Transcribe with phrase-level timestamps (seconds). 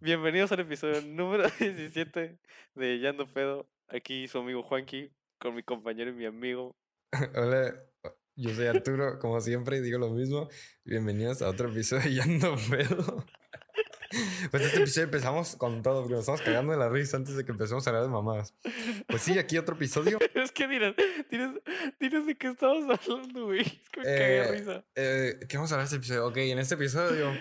[0.00, 2.38] Bienvenidos al episodio número 17
[2.74, 3.68] de Yando Pedo.
[3.88, 6.76] Aquí su amigo Juanqui con mi compañero y mi amigo.
[7.34, 7.74] Hola,
[8.34, 10.48] yo soy Arturo, como siempre digo lo mismo.
[10.84, 13.24] Bienvenidos a otro episodio de Yando Pedo.
[14.52, 17.44] Pues este episodio empezamos con todo, porque nos estamos cagando de la risa antes de
[17.44, 18.54] que empecemos a hablar de mamadas.
[19.08, 20.18] Pues sí, aquí otro episodio.
[20.32, 20.94] es que dirás,
[21.28, 23.62] dirás, de qué estamos hablando, güey.
[23.62, 24.84] Es que me cagué Eh, risa.
[24.94, 26.26] eh, ¿Qué vamos a hablar de este episodio?
[26.28, 27.32] Ok, en este episodio,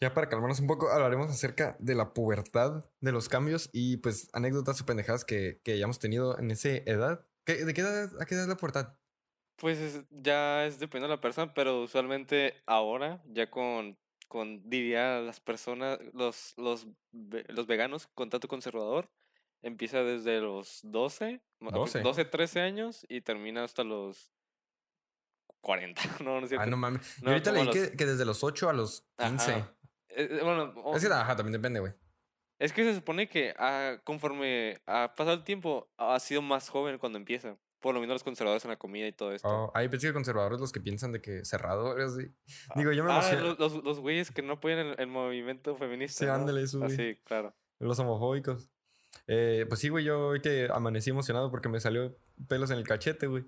[0.00, 4.28] ya para calmarnos un poco, hablaremos acerca de la pubertad, de los cambios y pues
[4.32, 7.24] anécdotas o pendejadas que, que hayamos tenido en esa edad.
[7.44, 8.94] ¿Qué- ¿De qué edad, a qué edad es la pubertad?
[9.56, 13.96] Pues es- ya es dependiendo de la persona, pero usualmente ahora, ya con,
[14.28, 19.08] con diría las personas, los, los, los veganos con tanto conservador,
[19.62, 22.00] empieza desde los 12, ma- 12.
[22.00, 24.30] 12, 13 años y termina hasta los
[25.62, 26.00] 40.
[26.24, 26.62] No, no es cierto.
[26.62, 27.16] Ah, no mames.
[27.18, 29.52] Yo No, ahorita leí los- que, que desde los 8 a los 15.
[29.52, 29.75] Ajá.
[30.16, 31.92] Eh, eh, bueno, o- Es que, ajá, también depende, güey.
[32.58, 36.98] es que se supone que ah, conforme ha pasado el tiempo, ha sido más joven
[36.98, 37.56] cuando empieza.
[37.80, 39.46] Por lo menos los conservadores en la comida y todo esto.
[39.46, 42.32] Oh, hay pensé que conservadores los que piensan de que cerrado, así.
[42.74, 43.42] Digo, yo me Ah, emociono.
[43.42, 46.18] los, los, los güeyes que no apoyan el, el movimiento feminista.
[46.20, 46.32] Sí, ¿no?
[46.32, 46.96] ándale, eso, Ah, güey.
[46.96, 47.54] sí, claro.
[47.78, 48.70] Los homofóbicos.
[49.28, 52.16] Eh, pues sí, güey, yo hoy que amanecí emocionado porque me salió
[52.48, 53.44] pelos en el cachete, güey.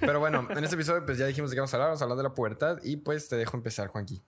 [0.00, 2.04] Pero bueno, en este episodio pues ya dijimos de qué vamos a hablar, vamos a
[2.04, 4.22] hablar de la pubertad y pues te dejo empezar, Juanqui.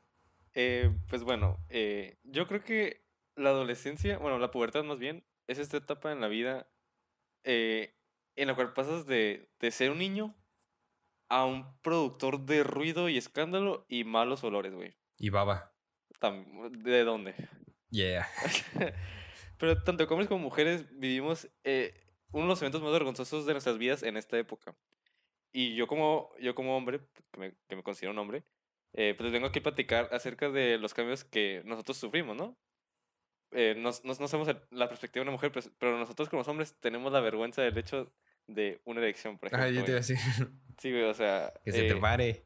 [0.54, 3.04] Eh, pues bueno, eh, yo creo que
[3.36, 6.68] la adolescencia, bueno, la pubertad más bien, es esta etapa en la vida
[7.44, 7.94] eh,
[8.36, 10.34] en la cual pasas de, de ser un niño
[11.28, 14.94] a un productor de ruido y escándalo y malos olores, güey.
[15.18, 15.72] Y baba.
[16.70, 17.34] ¿De dónde?
[17.90, 18.28] Yeah.
[19.58, 21.48] Pero tanto hombres como mujeres vivimos
[22.32, 24.76] uno de los eventos más vergonzosos de nuestras vidas en esta época.
[25.52, 28.44] Y yo como, yo como hombre, que me, que me considero un hombre,
[28.94, 32.58] eh, pues vengo aquí a platicar acerca de los cambios que nosotros sufrimos, ¿no?
[33.52, 36.74] Eh, nos, nos, no sabemos la perspectiva de una mujer, pues, pero nosotros como hombres
[36.80, 38.12] tenemos la vergüenza del hecho
[38.46, 39.66] de una erección, por ejemplo.
[39.66, 40.18] Ay, yo te iba a decir
[40.78, 41.52] Sí, güey, o sea...
[41.64, 42.44] que se te eh, pare.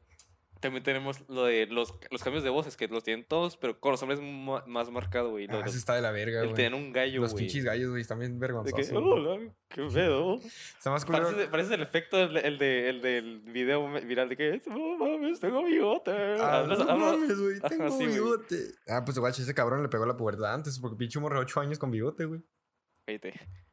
[0.59, 3.91] También tenemos lo de los, los cambios de voces, que los tienen todos, pero con
[3.91, 5.47] los hombres ma- más marcado, güey.
[5.49, 6.55] Ah, eso está de la verga, el güey.
[6.55, 8.91] tener un gallo, Los pinches gallos, güey, De vergonzosos.
[8.93, 10.39] hola, qué pedo.
[10.77, 11.25] Está más culero.
[11.25, 15.39] Parece, parece el efecto del, el de, el del video viral de que, no mames,
[15.39, 16.11] tengo bigote.
[16.39, 18.57] Ah, no mames, güey, Ajá, tengo sí, bigote.
[18.87, 21.59] Ah, pues guacho, ese cabrón le pegó la pubertad antes porque pinche morro de 8
[21.61, 22.41] años con bigote, güey.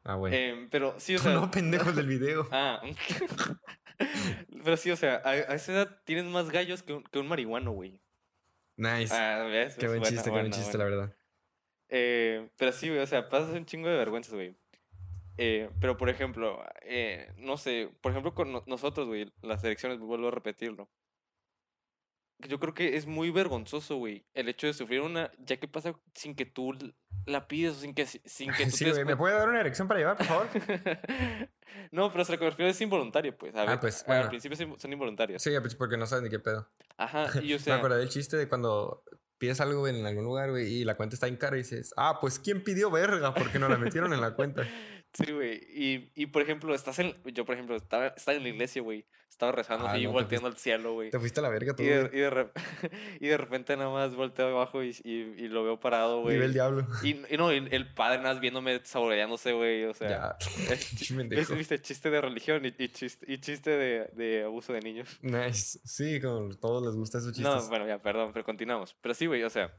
[0.05, 0.33] Ah, güey.
[0.33, 1.33] Em, pero sí, o sea.
[1.33, 2.47] no, pendejo el del video.
[2.51, 2.81] Ah.
[4.63, 7.27] pero sí, o sea, a, a esa edad tienes más gallos que un, que un
[7.27, 8.01] marihuano, güey.
[8.77, 9.13] Nice.
[9.15, 9.75] Ah, ¿ves?
[9.75, 10.83] qué buen buena, chiste, qué buen chiste, buena.
[10.83, 11.15] la verdad.
[11.89, 14.53] Eh, pero sí, güey, o sea, pasas un chingo de vergüenzas, güey.
[15.37, 19.99] Eh, pero, por ejemplo, eh, no sé, por ejemplo, con no- nosotros, güey, las elecciones,
[19.99, 20.89] vuelvo a repetirlo.
[22.39, 25.93] Yo creo que es muy vergonzoso, güey, el hecho de sufrir una, ya que pasa
[26.13, 26.73] sin que tú
[27.25, 29.47] la pides o sin que, sin que tú Sí, te des güey, ¿me puede dar
[29.49, 30.47] una erección para llevar, por favor?
[31.91, 33.55] no, pero o sea, lo que me refiero es involuntario, pues.
[33.55, 34.29] A Ah, ver, pues, Al bueno.
[34.29, 35.41] principio son involuntarios.
[35.41, 36.69] Sí, pues porque no sabes ni qué pedo.
[36.97, 37.75] Ajá, y yo Me sea.
[37.75, 39.03] acordé del chiste de cuando
[39.37, 42.19] pides algo en algún lugar, güey, y la cuenta está en cara y dices, ah,
[42.21, 43.33] pues ¿quién pidió verga?
[43.33, 44.67] Porque no la metieron en la cuenta.
[45.15, 45.61] Sí, güey.
[45.73, 47.15] Y, y por ejemplo, estás en.
[47.25, 49.05] Yo, por ejemplo, estaba, estaba en la iglesia, güey.
[49.29, 51.09] Estaba rezando Ah, así, no, te volteando al cielo, güey.
[51.09, 52.51] Te fuiste a la verga tú, Y de, y, de rep-
[53.19, 56.35] y de repente nada más volteo abajo y, y, y lo veo parado, güey.
[56.35, 56.87] Nivel diablo.
[57.03, 59.83] Y, y no, el padre nada más viéndome saboreándose, güey.
[59.85, 60.37] O sea, Ya.
[60.73, 65.17] es es- viste, chiste de religión y, y chiste, chiste de, de abuso de niños.
[65.21, 65.79] Nice.
[65.83, 67.69] Sí, como todos les gusta esos No, chistes.
[67.69, 68.95] bueno, ya, perdón, pero continuamos.
[69.01, 69.73] Pero sí, güey, o sea,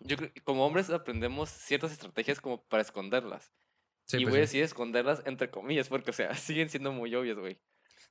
[0.00, 3.52] yo creo como hombres aprendemos ciertas estrategias como para esconderlas.
[4.08, 4.56] Sí, y pues voy a sí.
[4.58, 7.58] decir esconderlas entre comillas, porque, o sea, siguen siendo muy obvias, güey.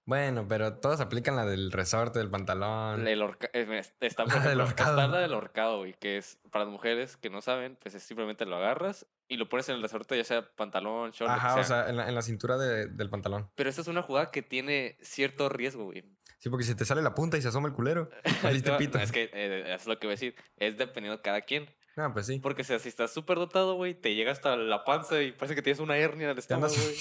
[0.05, 3.05] Bueno, pero todos aplican la del resorte, del pantalón.
[3.05, 4.91] El horca- eh, está, La del horcado.
[4.91, 8.03] está la del horcado, güey, que es para las mujeres que no saben, pues es
[8.03, 11.61] simplemente lo agarras y lo pones en el resorte, ya sea pantalón, short, Ajá, sea.
[11.61, 13.49] o sea, en la, en la cintura de- del pantalón.
[13.55, 16.05] Pero esta es una jugada que tiene cierto riesgo, güey.
[16.37, 18.09] Sí, porque si te sale la punta y se asoma el culero,
[18.43, 19.03] ahí te No, pita.
[19.03, 20.35] Es que eh, es lo que voy a decir.
[20.55, 21.67] Es dependiendo de cada quien.
[21.97, 22.39] Ah, pues sí.
[22.39, 25.55] Porque o sea, si estás súper dotado, güey, te llega hasta la panza y parece
[25.55, 26.95] que tienes una hernia en el estómago, güey.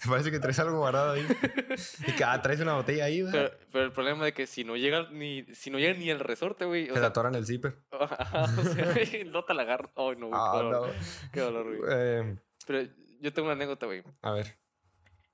[0.00, 1.26] Te parece que traes algo guardado ahí.
[2.06, 3.32] y que ah, traes una botella ahí, güey.
[3.32, 6.20] Pero, pero el problema de que si no llega ni, si no llega ni el
[6.20, 6.88] resorte, güey.
[6.88, 7.76] Te atoran el zipper.
[7.90, 8.94] o sea,
[9.26, 9.90] no te la agarro.
[9.96, 10.40] Ay, no, güey.
[10.40, 10.88] Dolor.
[10.88, 10.94] no.
[11.32, 11.90] Qué dolor, güey.
[11.92, 12.36] Eh,
[12.66, 12.88] Pero
[13.20, 14.04] yo tengo una anécdota, güey.
[14.22, 14.56] a ver.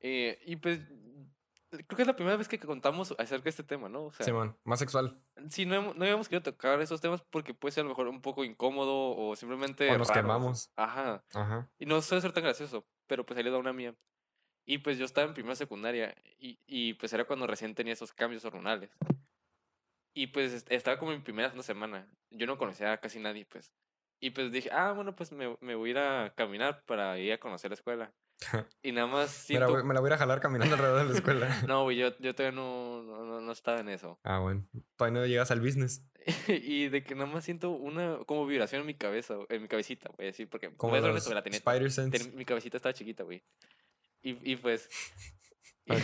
[0.00, 0.81] Eh, y pues,
[1.84, 4.05] creo que es la primera vez que contamos acerca de este tema, ¿no?
[4.06, 5.20] O sea, Simón, más sexual.
[5.49, 8.20] sí, no, no habíamos querido tocar esos temas porque puede ser a lo mejor un
[8.23, 9.90] poco incómodo o simplemente.
[9.90, 10.20] O nos raro.
[10.23, 10.70] quemamos.
[10.76, 11.25] Ajá.
[11.34, 11.70] Ajá.
[11.78, 13.94] Y no suele ser tan gracioso, pero pues ahí le da una mía.
[14.64, 18.12] Y pues yo estaba en primera secundaria y, y pues era cuando recién tenía esos
[18.12, 18.90] cambios hormonales.
[20.14, 22.08] Y pues est- estaba como en primera segunda semana.
[22.31, 23.73] Yo no conocía a casi nadie, pues.
[24.19, 27.32] Y pues dije, ah, bueno, pues me, me voy a ir a caminar para ir
[27.34, 28.12] a conocer la escuela.
[28.83, 29.73] Y nada más Me la, siento...
[29.73, 31.62] voy, me la voy a jalar caminando alrededor de la escuela.
[31.69, 34.19] No, güey, yo, yo todavía no, no, no- estaba en eso.
[34.25, 34.67] Ah, bueno.
[34.97, 36.05] Todavía no llegas al business.
[36.49, 40.11] y de que nada más siento una como vibración en mi cabeza, en mi cabecita,
[40.17, 42.19] güey, así, porque Como los honesto, la tenía- Spider Sense.
[42.19, 43.43] ten- mi cabecita estaba chiquita, güey.
[44.23, 44.88] Y, y pues...
[45.88, 46.03] Ok.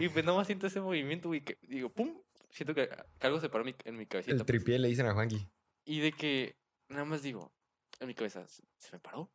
[0.00, 2.18] y pues nada más siento ese movimiento, güey, que digo, pum,
[2.50, 4.32] siento que, que algo se paró en mi, en mi cabecita.
[4.32, 4.46] El pues.
[4.46, 5.46] tripié le dicen a Juanqui.
[5.84, 6.56] Y de que
[6.88, 7.52] nada más digo,
[8.00, 9.30] en mi cabeza, ¿se, se me paró?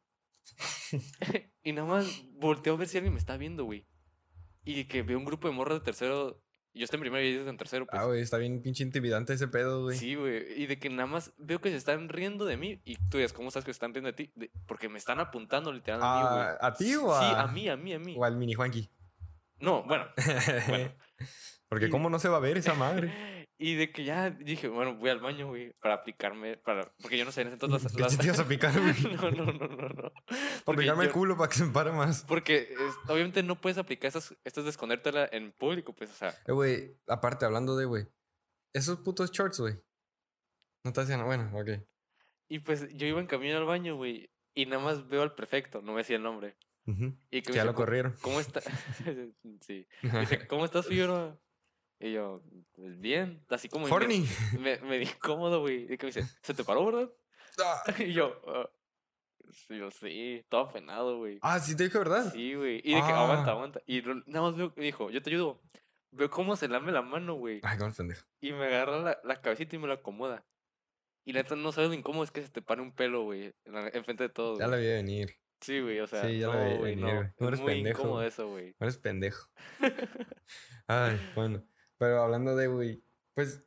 [1.63, 3.85] y nada más volteo a ver si alguien me está viendo, güey.
[4.65, 6.41] Y que veo un grupo de morras de tercero.
[6.73, 7.99] Yo estoy en primero y ellos en tercero, pues.
[7.99, 9.97] Ah, güey, está bien pinche intimidante ese pedo, güey.
[9.97, 10.61] Sí, güey.
[10.61, 12.81] Y de que nada más veo que se están riendo de mí.
[12.85, 14.31] Y tú dices, ¿cómo sabes que se están riendo de ti?
[14.35, 16.41] De- porque me están apuntando literal a mí, güey.
[16.41, 17.19] Ah, ¿A ti o a...?
[17.19, 18.15] Sí, a mí, a mí, a mí.
[18.17, 18.89] O al mini Juanqui.
[19.59, 20.05] No, bueno.
[20.67, 20.91] Bueno.
[21.69, 23.11] Porque Y- cómo no se va a ver esa madre.
[23.59, 26.92] Y de que ya dije, bueno, voy al baño, güey, para aplicarme, para...
[27.01, 28.15] Porque yo no sé, en ese entonces ¿Qué las...
[28.18, 28.94] te ibas a picar, güey?
[29.15, 30.12] no, no, no, no, no.
[30.12, 32.24] Para Porque picarme el yo- culo para que se me pare más.
[32.27, 36.36] Porque es- obviamente no puedes aplicar esas, estas de escondértela en público, pues, o sea,
[36.45, 38.06] Eh, güey, aparte, hablando de, güey.
[38.74, 39.74] Esos putos shorts, güey.
[40.83, 41.25] No te hacían...
[41.25, 41.81] Bueno, ok.
[42.50, 45.81] y pues yo iba en camino al baño, güey, y nada más veo al prefecto,
[45.81, 46.56] no me decía el nombre.
[46.86, 47.18] Ujú.
[47.31, 48.15] Y que ya dice, lo "¿Cómo- corrieron.
[48.21, 48.62] ¿Cómo está?
[49.62, 49.88] sí.
[50.03, 51.39] Dice, ¿cómo estás, Figueroa?
[51.99, 52.41] Y yo,
[52.73, 53.88] pues bien, así como...
[53.88, 54.25] me- Horny.
[54.59, 55.91] Me, me, di cómodo, güey.
[55.91, 57.09] Y que me dice, ¿se te paró, verdad?
[57.63, 58.69] Ah, Y yo, "Ah".
[59.49, 61.39] Sí, yo, sí, todo apenado, güey.
[61.41, 62.31] Ah, sí te dije verdad.
[62.33, 62.81] Sí, güey.
[62.83, 63.23] Y de que Ah.
[63.23, 63.81] aguanta, aguanta.
[63.88, 65.61] Y nada más veo, me dijo, yo te ayudo.
[66.11, 67.59] Veo cómo se lame la mano, güey.
[67.63, 68.25] Ay, cómo pendejo.
[68.41, 70.45] Y me agarra la, la cabecita y me la acomoda.
[71.25, 73.53] Y la neta no sabes lo incómodo es que se te pare un pelo, güey.
[73.93, 74.59] Enfrente de todos.
[74.59, 74.77] Ya güey.
[74.77, 75.35] la vi venir.
[75.61, 77.47] Sí, güey, o sea, Sí, ya no, güey, venir, no.
[77.47, 78.75] eres muy pendejo, incómodo eso, güey.
[78.79, 79.47] No eres pendejo.
[80.88, 81.63] Ay, bueno.
[81.97, 83.03] Pero hablando de, güey,
[83.33, 83.63] pues,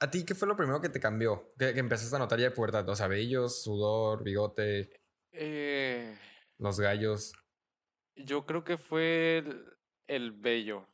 [0.00, 1.48] ¿a ti qué fue lo primero que te cambió?
[1.58, 2.84] Que, que empezaste a notar ya de pubertad.
[2.86, 4.90] Los cabellos, sudor, bigote,
[5.32, 6.18] Eh,
[6.58, 7.32] los gallos.
[8.16, 9.64] yo creo que fue el,
[10.08, 10.86] el bello.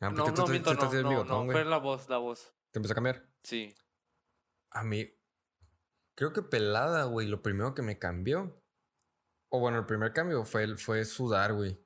[0.00, 2.52] Ah, no, tú no, te- miento, no, no, bigotón, no, fue la voz, la voz.
[2.72, 3.28] ¿Te empezó a cambiar?
[3.44, 3.72] Sí.
[4.72, 5.08] A mí,
[6.16, 7.28] creo que pelada, güey.
[7.28, 8.58] Lo primero que me cambió.
[9.50, 11.78] O bueno, el primer cambio fue, fue sudar, güey.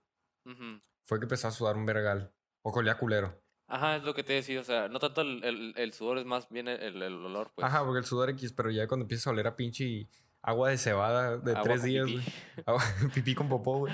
[0.46, 0.80] Ujú.
[1.04, 2.32] Fue que empezó a sudar un vergal.
[2.68, 3.40] O colía culero.
[3.68, 6.24] Ajá, es lo que te decía, o sea, no tanto el, el, el sudor, es
[6.24, 7.64] más bien el, el olor, pues.
[7.64, 10.08] Ajá, porque el sudor X, pero ya cuando empieza a oler a pinche
[10.42, 12.16] agua de cebada de Agua tres días, pipí.
[12.18, 12.34] güey.
[12.66, 12.84] Agua-
[13.14, 13.92] pipí con popó, güey.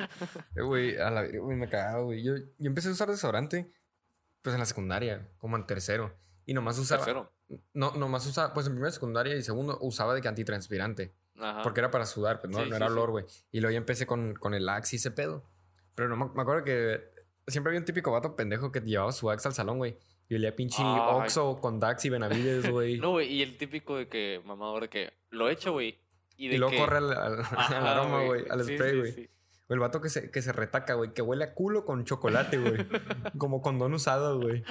[0.56, 2.22] Eh, Güey, a la güey, me cagaba, güey.
[2.22, 3.70] Yo, yo empecé a usar desodorante,
[4.42, 6.14] pues en la secundaria, como en tercero.
[6.46, 7.04] Y nomás usaba.
[7.04, 7.32] Tercero.
[7.74, 11.14] No, nomás usaba, pues en primera secundaria y segundo usaba de que antitranspirante.
[11.38, 11.62] Ajá.
[11.62, 12.92] Porque era para sudar, pues no, Sí, no sí, era sí.
[12.92, 13.24] olor, güey.
[13.50, 15.44] Y luego ya empecé con, con el Axe y ese pedo.
[15.94, 17.10] Pero no, me acuerdo que
[17.46, 19.96] siempre había un típico vato pendejo que llevaba su Axe al salón, güey.
[20.28, 21.00] Y olía pinche Ay.
[21.16, 22.98] Oxxo con Dax y Benavides, güey.
[22.98, 25.98] No, güey, y el típico de que, mamador, de que lo echa, güey.
[26.36, 26.78] Y, de y luego que...
[26.78, 29.12] corre al, al- al Ajá, aroma, güey, al Sí, spray, sí, güey.
[29.12, 29.28] sí.
[29.68, 32.58] O el vato que se, que se retaca, güey, que huele a culo con chocolate,
[32.58, 32.86] güey.
[33.38, 34.64] Como condón usado, güey.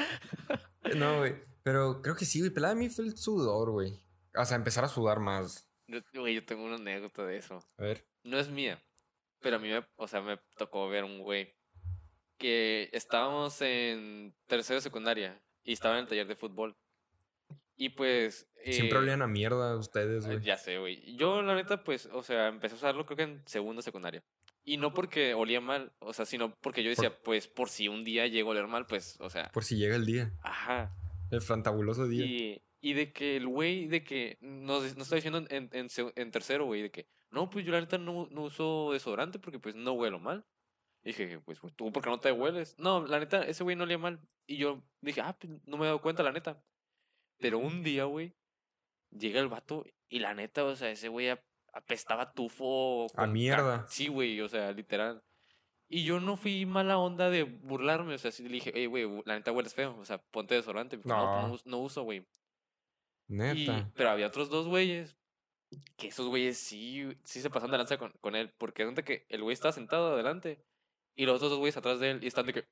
[0.95, 1.35] No, güey.
[1.63, 2.51] Pero creo que sí, güey.
[2.51, 3.99] Pelada a mí fue el sudor, güey.
[4.35, 5.67] O sea, empezar a sudar más.
[5.87, 7.59] Yo- Güey, yo tengo una anécdota de eso.
[7.77, 8.05] A ver.
[8.23, 8.81] No es mía,
[9.41, 11.53] pero a mí me, o sea, me tocó ver un güey
[12.41, 16.75] que estábamos en tercero de secundaria y estaba en el taller de fútbol.
[17.77, 18.47] Y pues...
[18.65, 20.41] Siempre eh, olían a mierda ustedes, Ah, güey.
[20.41, 21.15] Ya sé, güey.
[21.15, 24.23] Yo, la neta, pues, o sea, empecé a usarlo creo que en segundo secundaria.
[24.63, 28.03] Y no porque olía mal, o sea, sino porque yo decía, pues, por si un
[28.03, 30.31] día llego a oler mal, pues, o sea, Por si llega el día.
[30.43, 30.95] ajá.
[31.31, 32.25] El fantabuloso día.
[32.25, 36.31] Y, y de que el güey, de que nos, nos está diciendo en, en, en
[36.31, 39.73] tercero, güey, de que, no, pues yo la neta no, no uso desodorante porque, pues,
[39.75, 40.43] no huelo mal.
[41.03, 42.75] Y dije, pues, pues, tú, ¿por qué no te hueles?
[42.77, 44.19] No, la neta, ese güey no olía mal.
[44.45, 46.63] Y yo dije, ah, pues, no me he dado cuenta, la neta.
[47.39, 48.35] Pero un día, güey,
[49.09, 51.43] llega el vato y la neta, o sea, ese güey ap-
[51.73, 53.07] apestaba tufo.
[53.15, 53.85] A mierda.
[53.87, 55.23] Sí, güey, o sea, literal.
[55.87, 59.07] Y yo no fui mala onda de burlarme, o sea, sí le dije, hey, güey,
[59.25, 60.97] la neta hueles feo, o sea, ponte desodorante.
[60.97, 61.47] Dijo, No, pues, No.
[61.47, 62.19] no, us- no uso, güey.
[63.27, 63.91] Y- Neta.
[63.95, 65.17] pero había otros dos güeyes
[65.97, 69.25] que esos güeyes sí, sí se pasaron de lanza con, con él, porque es que
[69.29, 70.63] el güey estaba sentado adelante
[71.15, 72.65] y los otros dos güeyes atrás de él y están de que...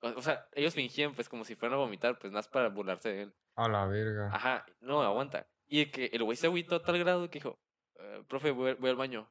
[0.00, 3.08] O sea, ellos fingían pues como si fueran a vomitar, pues nada más para burlarse
[3.08, 3.34] de él.
[3.54, 4.30] A la verga.
[4.32, 5.46] Ajá, no, aguanta.
[5.68, 7.60] Y que el güey se agüitó a tal grado que dijo,
[7.98, 9.30] "Eh, profe, voy, voy al baño.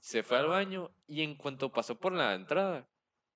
[0.00, 2.88] Se fue al baño y en cuanto pasó por la entrada,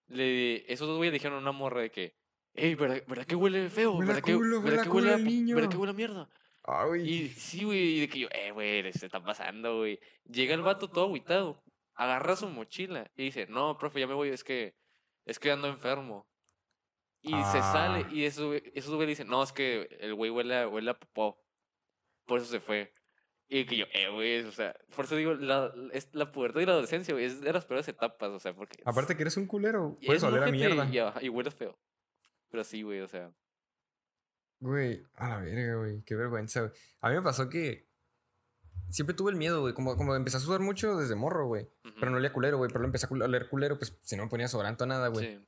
[0.07, 2.15] le, esos dos güeyes dijeron a una morra de que,
[2.55, 3.97] hey, ¿verdad, ¿verdad que huele feo?
[3.97, 5.57] A ¿Verdad, que, culo, ¿verdad que huele a, niño".
[5.57, 6.29] ¿verdad que huele a mierda?
[6.63, 7.01] Ay.
[7.09, 9.99] Y sí, güey, y de que yo, eh, güey, se está pasando, güey.
[10.25, 11.61] Llega el vato todo agüitado,
[12.03, 14.75] agarra su mochila y dice, no, profe, ya me voy, es que,
[15.27, 16.27] es que ando enfermo.
[17.23, 18.11] Y se sale Ah.
[18.11, 21.39] y esos güey- esos güey dicen, no, es que el güey huele huele a popó.
[22.27, 22.91] Por eso se fue.
[23.49, 26.67] Y que yo, eh, güey, o sea, por eso digo, la, es, la pubertad y
[26.67, 28.81] la adolescencia, güey, es de las peores etapas, o sea, porque...
[28.87, 30.89] Aparte que eres un culero, puedes oler a mierda.
[31.21, 31.77] Y, hueles feo.
[32.49, 33.31] Pero sí, güey, o sea...
[34.61, 36.73] Güey, a la verga, güey, qué vergüenza, güey.
[37.01, 37.90] A mí me pasó que
[38.91, 41.65] siempre tuve el miedo, güey, como, como empecé a sudar mucho desde morro, güey.
[41.85, 44.17] ujú, Pero no olía culero, güey, pero lo empecé a a oler culero, pues si
[44.17, 45.27] no me ponía sobrante nada, güey.
[45.37, 45.47] Sí.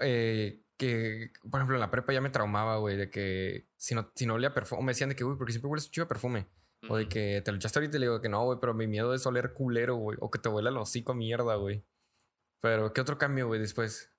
[0.00, 4.10] eh, que, por ejemplo, en la prepa ya me traumaba, güey, de que si no,
[4.16, 6.46] si no olía perfume, me decían de que, güey, porque siempre hueles chido de perfume.
[6.88, 8.88] O de que te lo echaste ahorita y le digo que no, güey, pero mi
[8.88, 10.18] miedo es oler culero, güey.
[10.20, 11.84] O que te huela el hocico a mierda, güey.
[12.60, 14.10] Pero, ¿qué otro cambio, güey, después?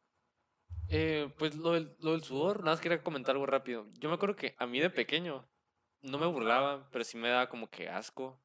[0.88, 3.88] Eh, pues lo del, lo del sudor, nada más quería comentar algo rápido.
[4.00, 5.46] Yo me acuerdo que a mí de pequeño
[6.02, 8.40] no me burlaba, pero sí me daba como que asco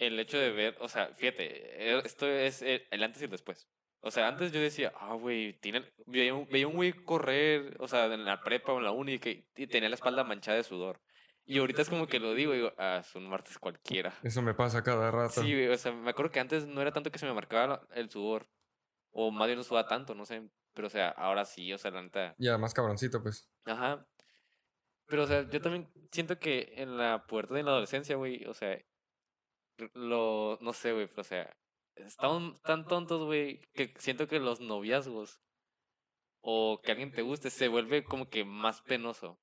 [0.00, 3.68] el hecho de ver, o sea, fíjate, eh, esto es el antes y el después.
[4.02, 7.86] O sea, antes yo decía, ah, güey, tiene, veía un, veía un güey correr, o
[7.86, 10.64] sea, en la prepa o en la uni que y tenía la espalda manchada de
[10.64, 11.00] sudor.
[11.44, 14.14] Y ahorita es como que lo digo, digo, ah, es un martes cualquiera.
[14.22, 15.42] Eso me pasa cada rato.
[15.42, 17.86] Sí, güey, o sea, me acuerdo que antes no era tanto que se me marcaba
[17.92, 18.48] el sudor,
[19.10, 21.90] o más bien no sudaba tanto, no sé, pero o sea, ahora sí, o sea,
[21.90, 22.34] la neta.
[22.38, 23.50] Y además cabroncito, pues.
[23.66, 24.06] Ajá.
[25.06, 28.46] Pero, o sea, yo también siento que en la pubertad y en la adolescencia, güey,
[28.46, 28.80] o sea,
[29.94, 31.56] lo, no sé, güey, pero, o sea,
[31.96, 35.40] estamos tan tontos, güey, que siento que los noviazgos
[36.42, 39.38] o que alguien te guste se vuelve como que más penoso.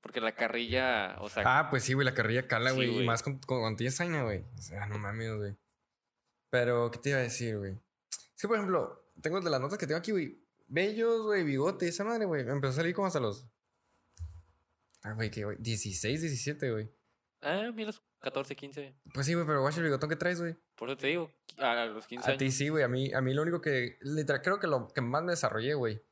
[0.00, 3.02] Porque la carrilla, o sea, Ah, pues sí, güey, la carrilla cala, Sí, güey.
[3.02, 3.64] y más con- con-
[4.22, 4.44] güey.
[4.56, 5.56] O sea, no mames, güey.
[6.50, 7.72] Pero, ¿qué te iba a decir, güey?
[8.12, 10.40] Es que, por ejemplo, tengo de las notas que tengo aquí, güey.
[10.68, 12.42] Bellos, güey, bigote, esa madre, güey.
[12.48, 13.48] Empezó a salir como hasta los.
[15.02, 15.56] Ah, güey, ¿qué, güey?
[15.58, 16.90] 16, 17, güey.
[17.42, 18.94] Ah, mira, los 14, 15.
[19.12, 20.56] Pues sí, güey, pero guacha el bigotón que traes, güey.
[20.76, 22.84] Por eso te digo, a los 15 A ti sí, güey.
[22.84, 23.98] A mí, a mí lo único que.
[24.00, 26.02] Literal, creo que lo que más me desarrollé, güey.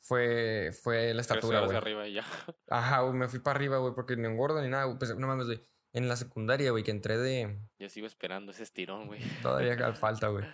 [0.00, 1.76] Fue, fue la estatura, güey.
[1.76, 2.24] arriba y ya.
[2.68, 4.98] Ajá, güey, me fui para arriba, güey, porque ni engordo ni nada, güey.
[4.98, 5.66] Pues no mames, güey.
[5.92, 7.58] En la secundaria, güey, que entré de.
[7.78, 9.20] Yo sigo esperando ese estirón, güey.
[9.42, 10.44] Todavía falta, güey.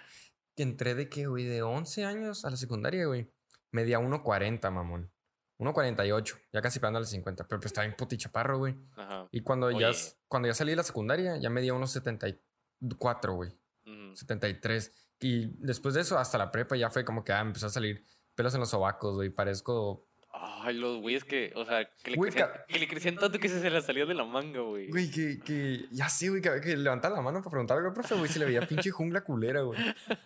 [0.57, 3.31] Que entré de qué, güey, de 11 años a la secundaria, güey.
[3.73, 5.11] Medía 1.40, mamón.
[5.59, 7.47] 1.48, ya casi pegando a los 50.
[7.47, 8.75] Pero pues estaba bien puti chaparro, güey.
[8.97, 9.29] Ajá.
[9.31, 9.99] Y cuando ya, Oye.
[10.29, 13.51] cuando ya salí de la secundaria, ya medía 1.74, güey.
[13.87, 14.17] ujú.
[14.17, 14.93] 73.
[15.21, 17.71] Y después de eso, hasta la prepa ya fue como que, ah, me empezó a
[17.71, 18.05] salir
[18.35, 19.31] pelos en los sobacos, güey.
[19.31, 20.05] Parezco.
[20.35, 23.49] Ay, los güeyes que, o sea, que le, Güey, crecían, que le crecían tanto que
[23.49, 24.89] se les salía de la manga, güey.
[24.89, 25.85] Güey, que, que.
[25.93, 28.47] Ya sí, güey, que, que levantaba la mano para preguntarle al profe, güey, si le
[28.47, 29.79] veía pinche jungla culera, güey.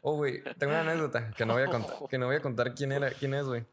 [0.02, 2.74] Oh, güey, tengo una anécdota que no voy a contar, que no voy a contar
[2.74, 3.66] quién era, quién es, güey.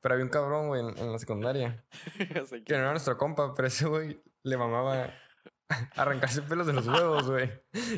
[0.00, 1.84] Pero había un cabrón, güey, en, en la secundaria.
[2.64, 5.12] Que no era nuestro compa, pero ese güey le mamaba
[5.94, 7.50] arrancarse pelos de los huevos, güey.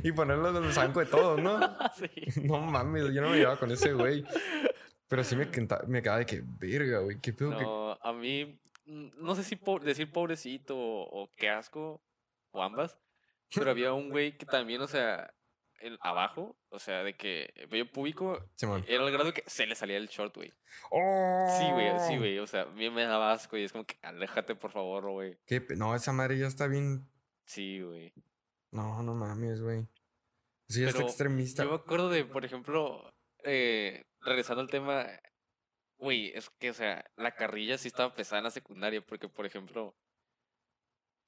[0.02, 1.58] Y ponerlos en el zanco de todos, ¿no?
[1.96, 2.40] sí.
[2.42, 4.24] No mames, yo no me llevaba con ese güey.
[5.08, 5.46] Pero sí me,
[5.88, 7.64] me quedaba de que, verga, güey, qué pedo que.
[8.08, 12.02] A mí, mm, no sé si po- decir pobrecito o, o qué asco,
[12.50, 12.98] o ambas,
[13.54, 15.32] pero había un güey que también, o sea,
[15.82, 18.44] el, abajo, o sea, de que el vello público
[18.86, 20.52] era el grado que se le salía el short, güey.
[20.90, 21.46] ¡Oh!
[21.58, 23.98] Sí, güey, sí, güey, o sea, a mí me daba asco y es como que
[24.02, 25.38] aléjate, por favor, güey.
[25.76, 27.08] No, esa madre ya está bien.
[27.44, 28.12] Sí, güey.
[28.70, 29.86] No, no mames, güey.
[30.68, 31.64] Sí, Pero extremista.
[31.64, 33.12] Yo me acuerdo de, por ejemplo,
[33.44, 35.06] eh, regresando al tema,
[35.98, 39.44] güey, es que, o sea, la carrilla sí estaba pesada en la secundaria, porque, por
[39.44, 39.94] ejemplo,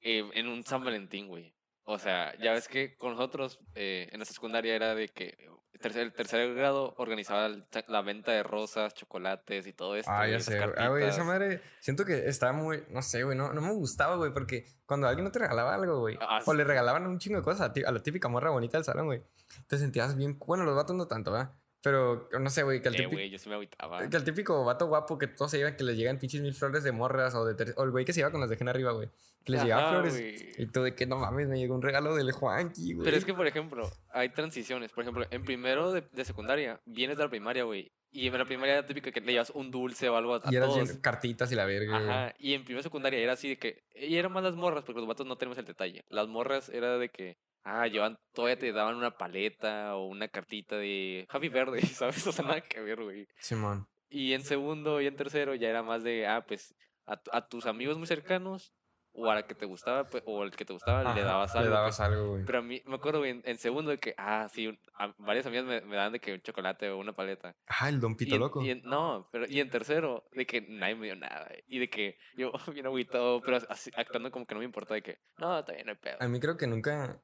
[0.01, 1.53] eh, en un San Valentín, güey.
[1.85, 5.37] O sea, ya ves que con nosotros eh, en la secundaria era de que
[5.79, 7.47] tercer, el tercer grado organizaba
[7.87, 10.09] la venta de rosas, chocolates y todo esto.
[10.11, 10.57] Ah, ya sé.
[10.77, 11.61] Ah, güey, esa madre.
[11.81, 12.83] Siento que estaba muy.
[12.89, 13.37] No sé, güey.
[13.37, 14.31] No, no me gustaba, güey.
[14.31, 16.17] Porque cuando alguien no te regalaba algo, güey.
[16.21, 16.57] Ah, o sí.
[16.57, 19.05] le regalaban un chingo de cosas a, ti- a la típica morra bonita del salón,
[19.05, 19.21] güey.
[19.67, 20.39] Te sentías bien.
[20.39, 21.53] Bueno, los vatos no tanto, ¿verdad?
[21.85, 22.81] Pero no sé, güey.
[22.81, 24.09] Que, el Eh, típico- güey, yo sí me agüitaba.
[24.09, 26.83] que el típico vato guapo que todos se llevan, que les llegan pinches mil flores
[26.83, 27.35] de morras.
[27.35, 29.07] O, de ter- o el güey que se iba con las de gen arriba, güey.
[29.43, 30.13] Que les Ajá, flores.
[30.13, 30.35] güey.
[30.57, 33.05] Y tú de que no mames, me llegó un regalo del Juanqui, güey.
[33.05, 34.91] Pero es que, por ejemplo, hay transiciones.
[34.91, 37.91] Por ejemplo, en primero de, de secundaria, vienes de la primaria, güey.
[38.11, 40.55] Y en la primaria era típico que le llevas un dulce o algo a, Y
[40.55, 40.87] eras todos.
[40.89, 41.97] bien- cartitas y la verga.
[41.97, 42.33] Ajá.
[42.39, 43.83] Y en primero de secundaria era así de que.
[43.93, 46.03] Y eran más las morras, porque los vatos no tenemos el detalle.
[46.09, 47.37] Las morras era de que.
[47.67, 52.25] Ah, llevan, todavía te daban una paleta o una cartita de Happy Verde, ¿sabes?
[52.27, 53.27] O sea, nada que ver, güey.
[53.39, 53.87] Simón.
[54.07, 56.75] Y en segundo y en tercero ya era más de, ah, pues,
[57.07, 58.71] a, a tus amigos muy cercanos
[59.17, 61.55] o a la que te gustaba, pues, o al que te gustaba, le Ajá, dabas
[61.55, 61.65] algo.
[61.69, 62.07] Le dabas pues.
[62.07, 62.45] algo, güey.
[62.45, 65.45] Pero a mí, me acuerdo en, en segundo de que, ah, sí, un- a- varias
[65.45, 67.55] amigas me, me daban de que un chocolate o una paleta.
[67.65, 68.61] Ah, el Don Y Pito en- Loco.
[68.61, 71.49] y en- no, pero y en tercero, de que nadie me dio nada.
[71.65, 75.01] Y de que yo, bien agüitado, pero así, actuando como que no me importa, de
[75.01, 76.17] que, no, bien, no hay pedo.
[76.19, 77.19] A mí creo que nunca.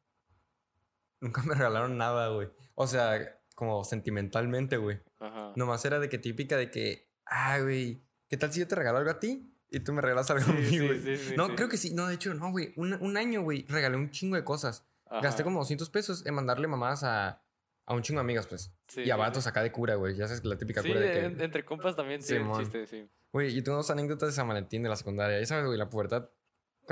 [1.22, 2.50] Nunca me regalaron nada, güey.
[2.76, 5.00] O sea, como sentimentalmente, güey.
[5.20, 5.54] Ajá.
[5.56, 7.10] Nomás era de que típica de que.
[7.26, 8.04] Ah, güey.
[8.28, 9.48] ¿Qué tal si yo te regalo algo a ti?
[9.70, 11.00] Y tú me regalas algo a mí, güey.
[11.00, 11.94] sí, sí, no, creo que sí.
[11.94, 12.74] No, de hecho, no, güey.
[12.76, 14.86] Un, un año, güey, regalé un chingo de cosas.
[15.22, 17.44] Gasté como 200 pesos en mandarle mamadas a,
[17.86, 18.74] a un chingo de amigas, pues.
[18.88, 20.16] Sí, y a vatos acá de cura, güey.
[20.16, 21.26] Ya sabes que la típica cura de que.
[21.26, 23.10] en- entre compas también, sí, el chiste, sí.
[23.34, 25.40] Güey, y tengo dos anécdotas de San Valentín de la secundaria.
[25.40, 26.30] Ya sabes, güey, la pubertad.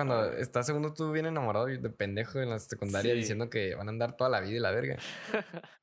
[0.06, 3.18] Cuando estás segundo tú bien enamorado de pendejo en la secundaria Sí.
[3.20, 4.98] diciendo que van a andar toda la vida y la verga.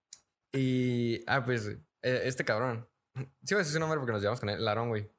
[0.52, 1.68] y, ah, pues,
[2.02, 2.88] eh, este cabrón.
[3.14, 5.10] Sí, voy a decir su nombre porque nos llevamos con él, Larón, güey.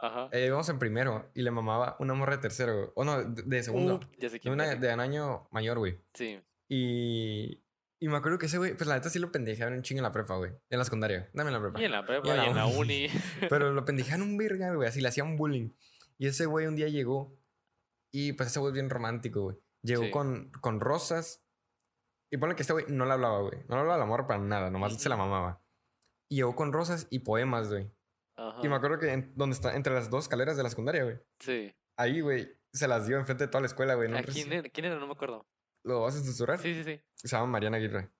[0.00, 0.28] Ajá.
[0.32, 2.88] Eh, íbamos en primero y le mamaba una morra de tercero, güey.
[2.94, 3.96] O no, de, de segundo.
[3.96, 6.00] Uh, ya sé de, una, de un año mayor, güey.
[6.14, 6.40] Sí.
[6.68, 7.62] Y,
[8.00, 10.04] y me acuerdo que ese güey, pues la neta sí lo pendejeaban un chingo en
[10.04, 10.52] la prepa, güey.
[10.70, 11.28] En la secundaria.
[11.32, 11.80] Dame en la prepa.
[11.80, 13.08] Y en la prepa, Y en la y en la uni.
[13.50, 14.88] Pero lo pendejaban un verga, güey.
[14.88, 15.70] Así le hacían bullying.
[16.16, 17.37] Y ese güey un día llegó.
[18.18, 19.56] Y pues ese güey es bien romántico, güey.
[19.82, 20.10] Llegó Sí.
[20.10, 21.44] con, con rosas.
[22.32, 23.58] Y pone que este güey no le hablaba, güey.
[23.68, 24.70] No le hablaba al amor para nada.
[24.70, 25.62] Nomás se la mamaba.
[26.30, 27.90] Y llegó con rosas y poemas, güey.
[28.36, 28.60] Ajá.
[28.62, 31.18] Y me acuerdo que en- donde está, entre las dos escaleras de la secundaria, güey.
[31.40, 31.74] Sí.
[31.96, 34.08] Ahí, güey, se las dio enfrente de toda la escuela, güey.
[34.10, 34.18] ¿no?
[34.18, 34.68] ¿A quién era?
[34.68, 34.96] ¿Quién era?
[34.96, 35.46] No me acuerdo.
[35.84, 36.58] ¿Lo vas a censurar?
[36.58, 37.00] Sí, sí, sí.
[37.14, 38.10] Se llama Mariana Aguirre.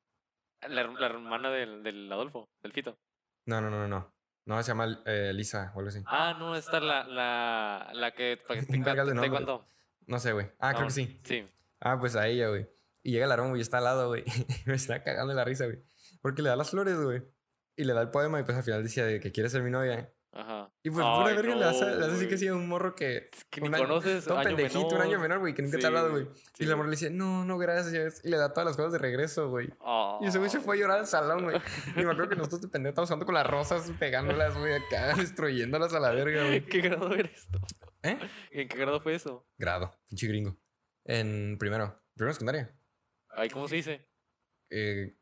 [0.69, 2.99] La, la hermana del, del Adolfo, del Fito.
[3.47, 4.13] No, no, no, no,
[4.47, 4.63] no.
[4.63, 6.03] Se llama eh, Lisa o algo así.
[6.07, 8.37] Ah, no, esta es la, la, la que de
[8.67, 9.31] te nombre.
[9.31, 9.67] cuando.
[10.09, 10.51] No sé, güey.
[10.59, 11.21] Ah, creo que sí.
[11.23, 11.45] Sí.
[11.81, 12.69] Ah, pues a ella, güey.
[13.05, 14.25] Y llega el arón, güey, está al lado, güey.
[14.67, 15.79] me está cagando la risa, güey.
[16.21, 17.23] Porque le da las flores, güey.
[17.77, 19.71] Y le da el poema y pues al final decía de que quiere ser mi
[19.71, 20.13] novia.
[20.33, 20.71] Ajá.
[20.83, 23.29] Y pues pura verga le hace, no, le hace así que sí un morro que...
[23.33, 24.25] Es que ni año- conoces.
[24.25, 25.39] Todo año pendejito, un año menor.
[25.39, 26.29] güey, que nunca te ha Sí, hablado, güey.
[26.55, 28.21] sí, y el amor le dice, no, no, gracias.
[28.25, 29.69] Y le da todas las cosas de regreso, güey.
[30.21, 31.57] Y ese güey se fue a llorar al salón, güey.
[31.97, 35.15] Y me acuerdo que nosotros de pendejo estábamos jugando con las rosas, pegándolas, güey, acá,
[35.17, 36.65] destruyéndolas a la verga, güey.
[36.67, 37.09] ¿Qué grado?
[38.03, 38.19] ¿Eh?
[38.53, 39.47] ¿En qué grado fue eso?
[39.59, 40.57] Grado, pinche gringo.
[41.05, 42.75] En primero, primero secundaria.
[43.31, 44.09] Ay, ¿cómo se dice?
[44.71, 45.15] Eh,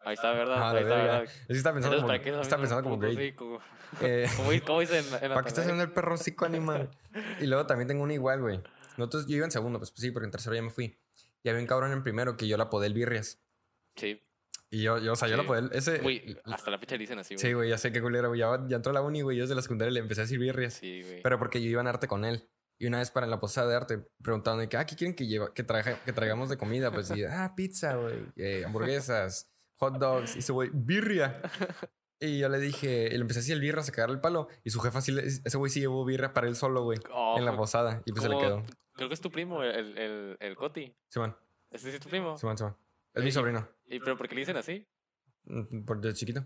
[0.00, 0.56] Ahí está, ¿verdad?
[0.58, 0.94] Ah, Ahí está.
[0.96, 1.22] ¿verdad?
[1.24, 3.26] es que estaba pensando Entonces, como, ¿para qué estaba pensando como puto grade.
[3.28, 3.60] sí, como-
[4.00, 6.90] Eh, ¿Cómo, di- cómo dice en, en ¿Para qué estás haciendo el perro psico animal?
[7.40, 8.60] Y luego también tengo uno igual, güey.
[8.96, 10.98] Nosotros, yo iba en segundo, pues, pues sí, porque en tercero ya me fui.
[11.42, 13.42] Y había un cabrón en primero que yo la apodé el Birrias.
[13.96, 14.20] Sí.
[14.70, 15.48] Y yo, yo o sea, yo la Sí.
[15.56, 15.98] el- ese.
[15.98, 17.40] Güey, hasta la fecha le dicen así, güey.
[17.46, 18.40] Sí, güey, ya sé qué culero, güey.
[18.40, 19.36] Ya, ya entró a la uni, güey.
[19.36, 20.74] Yo desde la secundaria le empecé a decir Birrias.
[20.74, 21.22] Sí, güey.
[21.22, 22.48] Pero porque yo iba en arte con él.
[22.78, 25.26] Y una vez para la posada de arte preguntaron de que, ah, ¿qué quieren que,
[25.26, 26.90] lleva, que, traje- que traigamos de comida?
[26.90, 30.36] Pues y, ah, pizza, güey, eh, hamburguesas, hot dogs.
[30.36, 31.40] Y ese güey, birria.
[32.18, 34.48] Y yo le dije, y le empecé así el birra a sacar el palo.
[34.64, 37.34] Y su jefa sí, le- ese güey sí llevó birra para él solo, güey, Oh,
[37.36, 38.00] en la fue- posada.
[38.06, 38.62] Y pues se le quedó.
[38.94, 40.96] Creo que es tu primo, el, el, el Coti.
[41.12, 41.36] Simón,
[41.70, 42.38] ¿Ese sí es tu primo?
[42.38, 42.74] Simón, Simón.
[43.14, 43.68] Es mi sobrino.
[43.86, 44.86] ¿Y pero por qué le dicen así?
[45.44, 46.40] Mm, Por desde chiquito.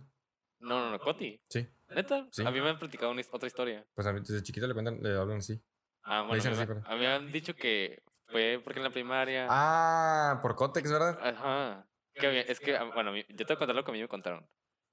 [0.61, 1.41] No, no, no, Coti.
[1.49, 1.67] Sí.
[1.89, 2.29] ¿Neta?
[2.31, 2.45] Sí.
[2.45, 3.85] A mí me han platicado una otra historia.
[3.95, 5.61] Pues a mí desde chiquito le cuentan, le hablan así.
[6.03, 8.79] Ah, bueno, dicen a mí, así, me- a mí me han dicho que fue porque
[8.81, 9.47] en la primaria...
[9.51, 11.19] Ah, por Cotex, ¿verdad?
[11.23, 11.87] Ajá.
[12.15, 14.09] Que es que, ah, bueno, yo te voy a contar lo que a mí me
[14.09, 14.47] contaron.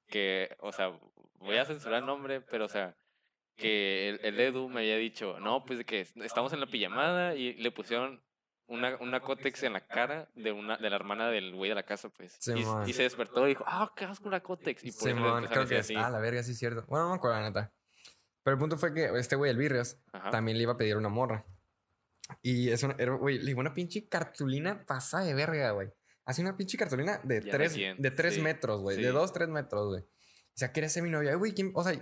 [0.07, 0.97] Que, o sea,
[1.39, 2.95] voy a censurar el nombre, pero, o sea,
[3.57, 6.67] que el, el Edu me había dicho, no, pues de que est- estamos en la
[6.67, 8.23] pijamada y le pusieron
[8.67, 11.83] una, una cótex en la cara de una de la hermana del güey de la
[11.83, 12.37] casa, pues.
[12.47, 12.87] Y- Simón.
[12.87, 14.83] y, se despertó y dijo, ah, qué asco una cótex.
[14.83, 15.95] Y por eso empezaron a creo que así.
[15.95, 16.85] Ah, la verga, sí es cierto.
[16.87, 17.73] Bueno, no me acuerdo, la neta.
[18.43, 20.29] Pero el punto fue que este güey, el Birrias, Ajá.
[20.29, 21.45] también le iba a pedir una morra.
[22.41, 25.89] Y es una, era, güey, le iba una pinche cartulina pasada de verga, güey.
[26.25, 28.97] Así una pinche cartulina de Ya tres, de tres sí, metros, güey.
[28.97, 29.01] sí.
[29.01, 30.01] De dos, tres metros, güey.
[30.01, 31.35] O sea, quería ser mi novia.
[31.35, 31.71] Güey, ¿quién?
[31.73, 31.93] O sea,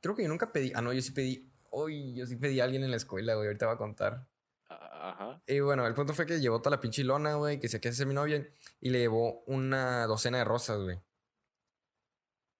[0.00, 0.72] creo que yo nunca pedí.
[0.74, 1.52] Ah, no, yo sí pedí.
[1.70, 3.48] Uy, yo sí pedí a alguien en la escuela, güey.
[3.48, 4.26] Ahorita voy a contar.
[4.68, 5.40] Ajá.
[5.46, 7.94] Y bueno, el punto fue que llevó toda la pinche lona, güey, que se quería
[7.96, 8.46] ser mi novia.
[8.80, 10.98] Y le llevó una docena de rosas, güey.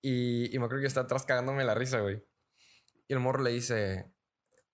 [0.03, 2.23] Y, y me acuerdo que estaba atrás cagándome la risa, güey.
[3.09, 4.13] Y el morro le dice,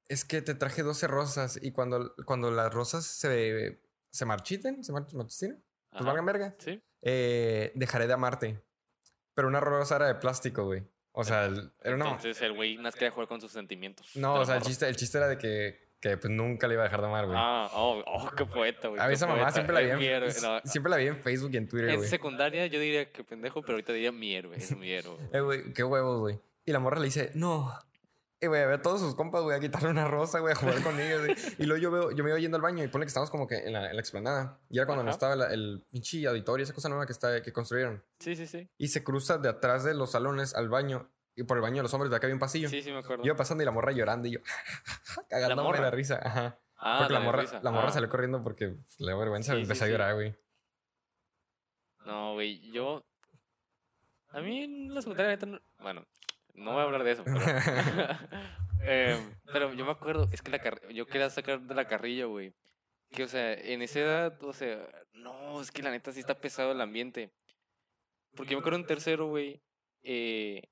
[0.09, 4.93] es que te traje 12 rosas y cuando, cuando las rosas se, se marchiten, se
[4.93, 6.83] mar- marchiten, pues valgan verga, Sí.
[7.03, 8.63] eh, dejaré de amarte.
[9.35, 10.87] Pero una rosa era de plástico, güey.
[11.13, 12.07] O sea, el- era una...
[12.07, 14.15] Entonces el güey más quería jugar con sus sentimientos.
[14.17, 16.83] No, o sea, el chiste, el chiste era de que, que pues nunca le iba
[16.83, 17.39] a dejar de amar, güey.
[17.41, 19.01] Ah, oh, oh, qué poeta, güey.
[19.01, 19.53] a mí esa mamá poeta.
[19.55, 20.33] siempre la, vi en, héroe.
[20.43, 22.09] No, siempre la vi en Facebook y en Twitter, En güey.
[22.09, 25.17] secundaria yo diría que pendejo, pero ahorita diría mi héroe, es mi héroe.
[25.33, 26.41] Eh, güey, qué huevos, güey.
[26.67, 27.73] Y la morra le dice, no.
[28.41, 30.57] Y, güey, a ver a todos sus compas, güey, a quitarle una rosa, güey, a
[30.57, 31.37] jugar con ellos, güey.
[31.59, 33.47] Y luego yo veo, yo me iba yendo al baño y pone que estamos como
[33.47, 34.59] que en la, en la explanada.
[34.69, 35.15] Y era cuando no Ajá.
[35.15, 38.03] estaba la- el pinche auditorio, esa cosa nueva que, está, que construyeron.
[38.19, 38.69] Sí, sí, sí.
[38.77, 41.09] Y se cruza de atrás de los salones al baño.
[41.35, 42.69] Y por el baño de los hombres de acá había un pasillo.
[42.69, 43.23] Sí, sí, me acuerdo.
[43.25, 44.41] Yo iba pasando y la morra llorando y yo,
[45.31, 45.79] cagándome morra?
[45.79, 46.21] de la risa.
[46.23, 46.59] Ajá.
[46.77, 47.61] ah, porque la, morra, risa.
[47.63, 47.93] la morra Ah.
[47.93, 48.67] salió corriendo porque
[48.99, 50.35] le dio vergüenza Sí, y empezó sí, a llorar, güey.
[52.05, 53.05] No, güey, yo.
[54.31, 56.05] A mí en la secundaria, neta, no- bueno,
[56.55, 57.39] no voy a hablar de eso, pero.
[58.85, 62.25] Em, pero yo me acuerdo, es que la car- yo quería sacar de la carrilla,
[62.25, 62.53] güey.
[63.13, 66.35] Que, o sea, en esa edad, o sea, no, es que la neta sí está
[66.41, 67.31] pesado el ambiente.
[68.35, 69.63] Porque yo me acuerdo en tercero, güey,
[70.03, 70.63] eh,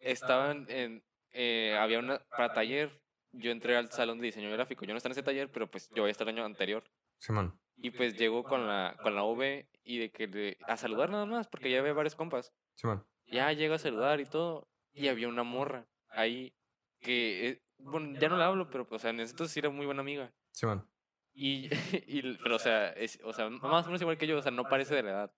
[0.00, 1.02] estaban en.
[1.32, 2.18] eh, había una.
[2.30, 2.90] Para taller,
[3.32, 4.84] yo entré al salón de diseño gráfico.
[4.84, 6.84] Yo no estaba en ese taller, pero pues yo voy a estar el año anterior.
[7.18, 7.58] Simón.
[7.76, 11.26] Y pues llegó con la, con la V y de que le- a saludar nada
[11.26, 12.52] más, porque ya había varios compas.
[12.74, 13.06] Simón.
[13.26, 14.68] Ya llega a saludar y todo.
[14.94, 16.54] Y había una morra ahí
[17.00, 19.68] que, eh, bueno, ya no la hablo, pero, o sea, en ese entonces sí era
[19.68, 20.32] muy buena amiga.
[20.52, 20.88] Simón.
[21.34, 21.68] Y,
[22.06, 24.52] y pero, o sea, es, o sea, más o menos igual que yo, o sea,
[24.52, 25.32] no parece de la edad.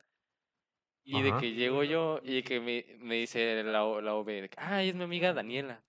[1.11, 1.41] Y de Ajá.
[1.41, 4.91] que llego yo y de que me, me dice la, la OB, de que, ay,
[4.91, 5.83] es mi amiga Daniela.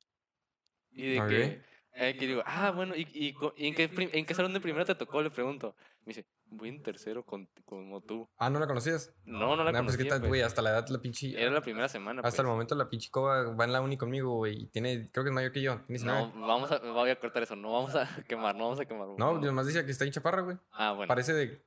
[0.92, 1.28] Y de Ok.
[1.28, 1.62] que,
[1.96, 4.86] eh, que digo, ah, bueno, ¿y, y, y en, qué, en qué salón de primero
[4.86, 5.22] te tocó?
[5.22, 5.76] Le pregunto.
[6.06, 8.30] Me dice, voy en tercero con, como tú.
[8.38, 9.14] Ah, ¿no la conocías?
[9.26, 10.30] No, no la Nah, pues qué conocía, tal, pues.
[10.30, 11.34] güey, hasta la edad la pinche...
[11.40, 12.54] Era la primera semana, Hasta el pues.
[12.54, 14.62] momento la pinche coba va en la uni conmigo, güey.
[14.64, 15.74] y Tiene, creo que es mayor que yo.
[15.86, 16.32] Tiene 19.
[16.34, 19.10] No, vamos a, voy a cortar eso, no vamos a quemar, no vamos a quemar.
[19.18, 20.58] No, nomás dice que está en chaparra, güey.
[20.72, 21.10] Ah, bueno.
[21.10, 21.62] Parece de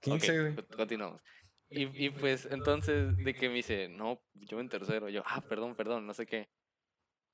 [0.00, 0.54] Ok, 15, güey.
[0.56, 1.22] co- continuamos.
[1.70, 5.74] Y, y pues entonces de que me dice, no, yo en tercero, yo, ah, perdón,
[5.74, 6.48] perdón, no sé qué.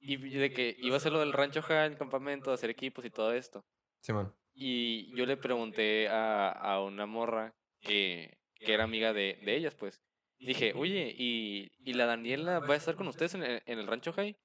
[0.01, 3.11] Y de que iba a hacer lo del rancho High, el campamento, hacer equipos y
[3.11, 3.65] todo esto.
[4.01, 4.35] Simón.
[4.53, 9.75] Y yo le pregunté a, a una morra que, que era amiga de, de ellas,
[9.75, 10.03] pues.
[10.39, 13.87] Dije, oye, ¿y, ¿y la Daniela va a estar con ustedes en el, en el
[13.87, 14.37] rancho High?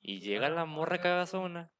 [0.00, 1.70] Y llega la morra cagazona,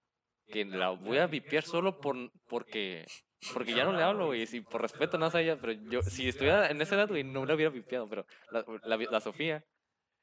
[0.50, 3.06] que la voy a vipiar solo por, porque,
[3.54, 6.28] porque ya no le hablo, güey, si por respeto no a ella, pero yo, si
[6.28, 9.64] estuviera en esa edad, güey, no la hubiera vipiado, pero la, la, la Sofía.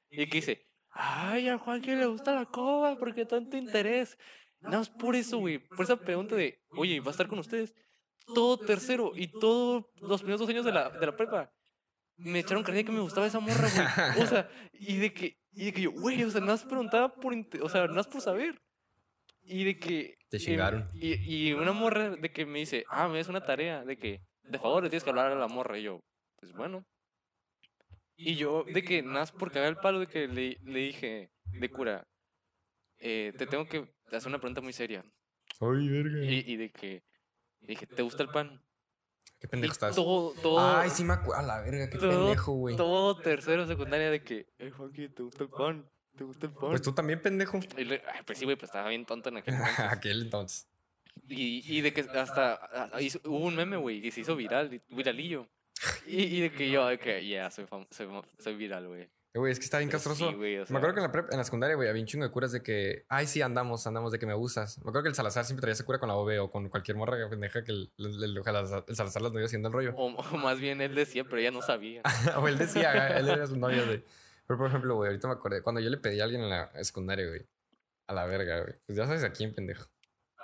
[0.10, 4.18] Y que dice, ay, a Juan que le gusta la coba, porque tanto interés.
[4.60, 7.74] No, es por eso, güey, por esa pregunta de, oye, ¿va a estar con ustedes?
[8.34, 11.52] Todo tercero y todos los primeros dos años de la, de la prepa.
[12.18, 14.24] Me echaron carrilla que me gustaba esa morra, güey.
[14.24, 17.14] O sea, y de que, y de que yo, güey, o sea, no has preguntado
[17.14, 18.60] por, o sea, no has por saber.
[19.50, 20.16] Y de que...
[20.30, 20.90] Te chingaron.
[20.94, 21.14] y,
[21.48, 24.60] y una morra de que me dice, ah, me es una tarea, de que, de
[24.60, 25.78] favor, le tienes que hablar a la morra.
[25.80, 26.02] Y yo,
[26.38, 26.86] pues bueno.
[28.18, 31.70] Y yo, de que, nada por cagar el palo, de que le, le dije, de
[31.70, 32.04] cura,
[33.00, 35.04] eh, te tengo que hacer una pregunta muy seria.
[35.62, 36.26] Ay, verga.
[36.26, 37.04] Y, y de que,
[37.62, 38.62] dije, ¿te gusta el pan?
[39.40, 39.96] Qué Y pendejo estás.
[39.96, 41.40] todo, todo, Ay, sí me acuerdo.
[41.42, 42.76] A la verga, qué todo- pendejo, güey.
[42.76, 45.88] todo tercero, secundaria, de que, eh, Juanqui, ¿te gusta el pan?
[46.18, 46.70] ¿Te gusta el pan?
[46.70, 47.60] Pues tú también, pendejo.
[47.78, 49.80] Y le- ay, pues sí, güey, pues estaba bien tonto en aquel entonces.
[49.92, 50.68] Aquel entonces.
[51.28, 52.54] Y, y de que hasta
[52.94, 55.48] ah, hizo- hubo un meme, güey, que se hizo viral, viralillo.
[56.08, 58.08] Y, y de que yo, de que ya, soy, fam- soy,
[58.40, 59.02] soy viral, güey.
[59.34, 60.36] Eh, Güey, es que está bien Pero sí, castroso.
[60.38, 62.08] güey, o Me sea, acuerdo que en la, prep, en la secundaria, güey, había un
[62.08, 64.78] chingo de curas de que, ay, sí, andamos, andamos, de que me gustas.
[64.80, 66.98] Me acuerdo que el Salazar siempre traía esa cura con la OB o con cualquier
[66.98, 69.94] morra pendeja que el, el, el- el- Salazar las dio haciendo el rollo.
[69.96, 72.02] O, o más bien él decía, pero ella no sabía.
[72.38, 74.04] o él decía, él era su novia, güey.
[74.48, 76.72] Pero, por ejemplo, güey, ahorita me acordé, cuando yo le pedí a alguien en la
[76.84, 77.46] secundaria, güey,
[78.08, 78.74] a la verga, güey.
[78.86, 79.86] Pues ya sabes a quién, pendejo.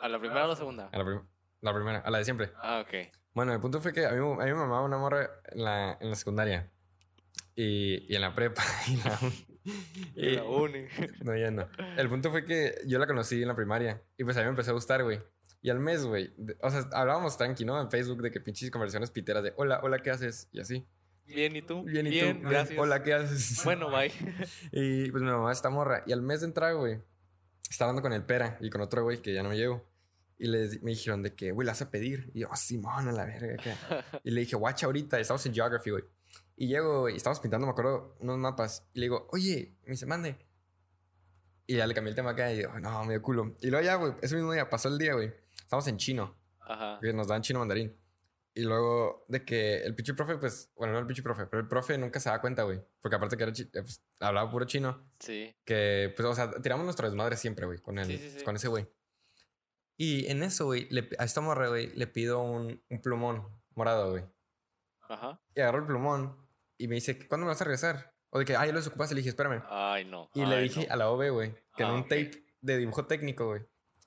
[0.02, 0.90] ¿A la primera o la segunda?
[0.92, 1.26] A la, prim-
[1.62, 2.52] la primera, a la de siempre.
[2.58, 3.10] Ah, ok.
[3.34, 5.98] Bueno, el punto fue que a mí, a mí me mamaba una morra en la,
[6.02, 6.70] en la secundaria.
[7.56, 8.64] Y, y en la prepa.
[8.88, 9.20] Y la,
[10.16, 10.86] Y la uni.
[11.24, 11.70] No, ya no.
[11.98, 14.02] El punto fue que yo la conocí en la primaria.
[14.18, 15.22] Y pues a mí me empezó a gustar, güey.
[15.62, 16.34] Y al mes, güey.
[16.62, 17.80] O sea, hablábamos tranqui, ¿no?
[17.80, 20.50] En Facebook de que pinches conversaciones piteras de hola, hola, ¿qué haces?
[20.52, 20.86] Y así.
[21.26, 21.84] Bien, ¿y tú?
[21.84, 22.16] Bien, ¿y tú?
[22.16, 22.78] Bien, gracias.
[22.80, 23.62] Hola, ¿qué haces?
[23.64, 24.12] Bueno, bye.
[24.72, 26.04] Y pues mi mamá esta morra.
[26.06, 27.00] Y al mes de entrar, güey,
[27.70, 29.86] estaba hablando con el Pera y con otro güey que ya no me llevo.
[30.38, 32.30] Y les, me dijeron de que, güey, la vas a pedir.
[32.34, 33.56] Y yo, oh, Simón, a la verga.
[33.64, 33.74] ¿qué?".
[34.24, 35.20] Y le dije, watch ahorita.
[35.20, 36.04] Estamos en Geography, güey.
[36.56, 38.86] Y llego, y estamos pintando, me acuerdo, unos mapas.
[38.94, 40.38] Y le digo, oye, me dice, mande.
[41.66, 43.56] Y ya le cambié el tema acá y digo, no, medio culo.
[43.62, 45.32] Y luego ya, güey, ese mismo día pasó el día, güey.
[45.56, 47.00] Estamos en chino, Ajá.
[47.02, 47.96] que nos dan chino mandarín.
[48.56, 51.68] Y luego de que el pinche profe, pues, bueno, no el pinche profe, pero el
[51.68, 52.80] profe nunca se da cuenta, güey.
[53.02, 55.56] Porque aparte que era pues, hablaba puro chino, Sí.
[55.66, 58.44] que, pues, o sea, tiramos nuestra desmadre siempre, güey, con, el, Sí, sí, sí.
[58.46, 58.88] con ese güey.
[59.98, 64.12] Y en eso, güey, le- a esta morra, güey, le pido un, un plumón morado,
[64.12, 64.24] güey.
[65.02, 65.42] Ajá.
[65.56, 66.38] Y agarró el plumón
[66.78, 68.14] y me dice, ¿cuándo me vas a regresar?
[68.30, 69.12] O de que, ah, ya lo desocupas.
[69.12, 69.64] Y le dije, espérame.
[69.70, 70.30] Ay, no.
[70.34, 70.94] Y le ay, dije no.
[70.94, 72.08] a la OB, güey, que en Ah, un ok.
[72.10, 73.62] tape de dibujo técnico, güey,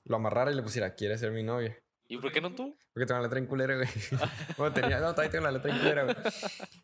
[0.05, 1.77] lo amarrara y le pusiera, ¿quieres ser mi novia?
[2.09, 2.77] ¿Y por qué no tú?
[2.93, 3.87] Porque tengo la letra en culera, güey.
[4.57, 6.15] bueno, tenía, no, todavía tengo la letra en culera, güey.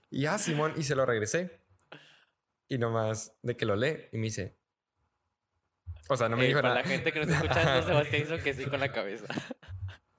[0.09, 1.61] Y ya, Simón, y se lo regresé.
[2.67, 4.57] Y nomás de que lo lee y me dice.
[6.09, 6.81] O sea, no me Eh, dijo para nada.
[6.81, 9.25] la gente que no está escuchando, Sebastián hizo que sí con la cabeza.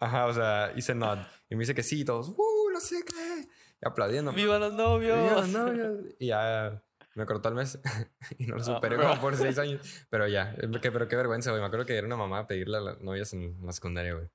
[0.01, 1.19] Ajá, o sea, hice nod.
[1.51, 2.71] Y me dice que sí, y todos, ¡uh!
[2.73, 3.49] No sé qué.
[3.83, 4.33] Y aplaudiendo.
[4.33, 5.19] ¡Viva los novios!
[5.23, 5.99] Viva los novios.
[6.19, 6.83] Y ya
[7.15, 7.79] me cortó el mes.
[8.39, 8.65] y no lo Ah.
[8.65, 10.07] superé como por seis años.
[10.09, 11.61] Pero ya, eh, pero qué vergüenza, güey.
[11.61, 14.29] Me acuerdo que era una mamá pedirle a las novias en la secundaria, güey.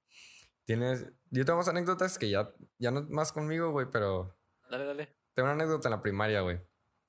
[0.70, 1.08] Tienes.
[1.32, 4.38] Yo tengo más anécdotas que ya, ya no más conmigo, güey, pero
[4.70, 5.16] Dale, dale.
[5.34, 6.62] tengo una anécdota en la primaria, güey.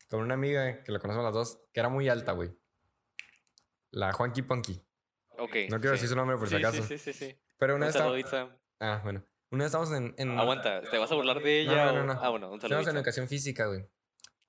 [0.09, 2.57] Con una amiga que la conocemos las dos, que era muy alta, güey.
[3.91, 4.81] La Juanqui Punky.
[5.37, 5.55] Ok.
[5.69, 6.83] No quiero decir su nombre por si acaso.
[6.85, 7.27] Sí, sí, sí.
[7.27, 7.39] sí.
[7.59, 8.27] Pero una Un vez.
[8.81, 9.23] Ah, bueno.
[9.51, 10.15] Una vez estamos en.
[10.17, 11.85] en Aguanta, ¿te vas a burlar de No, ella?
[11.87, 12.21] no, o- no, no.
[12.23, 13.87] Ah, bueno, un Estábamos en educación física, güey.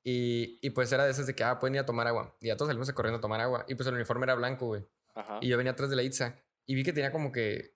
[0.03, 2.37] Y, y pues era de esas de que, ah, pueden ir a tomar agua.
[2.39, 3.65] Y ya todos salimos corriendo a tomar agua.
[3.67, 4.87] Y pues el uniforme era blanco, güey.
[5.15, 5.39] Ajá.
[5.41, 6.39] Y yo venía atrás de la Itza.
[6.65, 7.75] Y vi que tenía como que.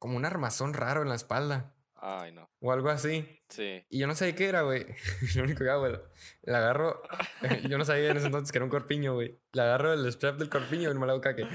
[0.00, 1.74] Como un armazón raro en la espalda.
[2.02, 2.48] Ay, no.
[2.60, 3.42] o algo así.
[3.50, 3.84] Sí.
[3.90, 4.86] Y yo no sabía qué era, güey.
[5.36, 6.00] Lo único que hago, güey,
[6.42, 7.02] la agarro.
[7.68, 9.38] yo no sabía en ese entonces que era un corpiño, güey.
[9.52, 11.42] Le agarro el strap del corpiño y me la hago que.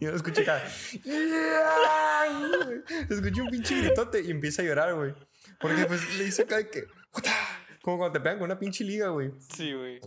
[0.00, 0.62] y yo escuché acá.
[3.10, 5.12] Escuché un pinche gritote y empieza a llorar, güey.
[5.60, 6.84] Porque pues le hice de que.
[7.82, 9.32] Como cuando te pegan con una pinche liga, güey.
[9.54, 10.00] Sí, güey.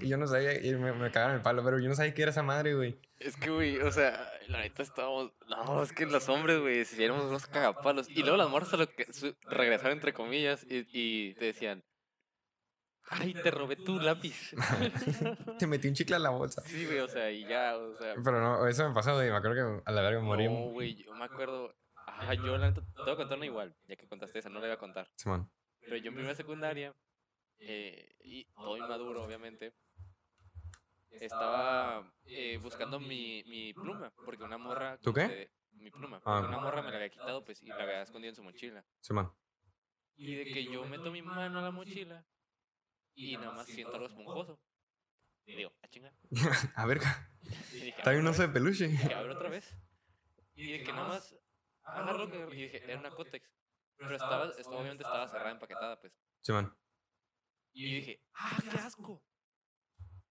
[0.00, 2.22] Y yo no sabía, y me, me cagaron el palo, pero yo no sabía qué
[2.22, 2.98] era esa madre, güey.
[3.20, 5.32] Es que, güey, o sea, la neta estábamos.
[5.48, 8.08] No, es que los hombres, güey, si éramos unos cagapalos.
[8.08, 11.84] Y luego las morras lo que su- regresaron, entre comillas, y, y te decían.
[13.10, 14.52] Ay, te robé tu lápiz.
[15.58, 16.60] Te metí un chicle a la bolsa.
[16.66, 18.14] sí, güey, o sea, y ya, o sea.
[18.22, 19.30] Pero no, eso me pasó, güey.
[19.30, 20.44] Me acuerdo que a la verga morí.
[20.44, 21.74] No, güey, yo me acuerdo.
[22.06, 24.60] Ajá, yo la neta, te voy a contar una igual, ya que contaste esa, no
[24.60, 25.08] la iba a contar.
[25.16, 25.50] Simón.
[25.80, 26.94] Pero yo en primera secundaria,
[27.58, 29.72] eh, y todo inmaduro, obviamente,
[31.10, 34.98] estaba eh, buscando mi, mi pluma, porque una morra...
[34.98, 35.32] ¿Tu como qué?
[35.34, 36.40] se- mi pluma, Ah.
[36.40, 38.84] una morra me la había quitado, pues, y la había escondido en su mochila.
[39.00, 39.32] Simón.
[40.16, 42.26] Y de que yo meto mi mano a la mochila,
[43.14, 44.60] y nada más siento algo esponjoso.
[45.46, 46.12] Y digo, ah, chinga.
[46.76, 47.30] A verga.
[47.72, 48.88] Y dije, Trae "A un ver, oso de peluche.
[48.88, 49.74] dije, a ver otra vez.
[50.54, 51.36] Y de que nada más
[51.84, 53.48] agarro que y dije, era una Cotex.
[53.96, 56.12] Pero estaba, estaba, obviamente estaba cerrada, empaquetada, pues.
[56.42, 56.76] Simón.
[57.72, 59.22] Y dije, ¡ah, qué asco!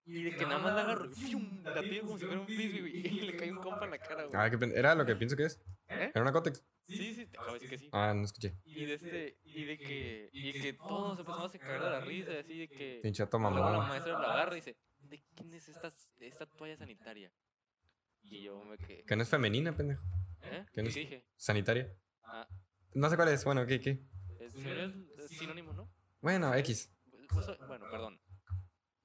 [0.09, 1.63] Y de que nada más la agarro, y ¡fium!
[1.63, 3.97] la tiro como si fuera un frisbee, güey, y le cae un compa en la
[3.97, 4.35] cara, güey.
[4.35, 5.61] Ah, qué Era lo que pienso que es.
[5.89, 6.11] ¿Eh?
[6.13, 6.63] Era una Cotex.
[6.87, 7.89] Sí, sí, te acabo de decir que sí.
[7.91, 8.55] Ah, no escuché.
[8.63, 11.99] Y de este, y de que, y de que todos empezamos a cagar de la
[11.99, 12.99] risa, y así de que...
[13.03, 15.91] Pinche ato Luego la maestra la agarra y dice, ¿de quién es esta,
[16.21, 17.29] esta toalla sanitaria?
[18.21, 20.05] Y yo me quedé, Que no es femenina, pendejo.
[20.43, 20.65] ¿eh?
[20.67, 20.95] ¿Qué ¿Qué no es?
[20.95, 21.25] dije?
[21.35, 21.93] Sanitaria.
[22.23, 22.47] Ah,
[22.93, 23.43] No sé cuál es.
[23.43, 24.01] Bueno, ¿qué, qué?
[24.39, 25.91] es, es sinónimo, ¿no?
[26.21, 26.93] Bueno, X.
[27.29, 28.19] Pues, bueno, perdón.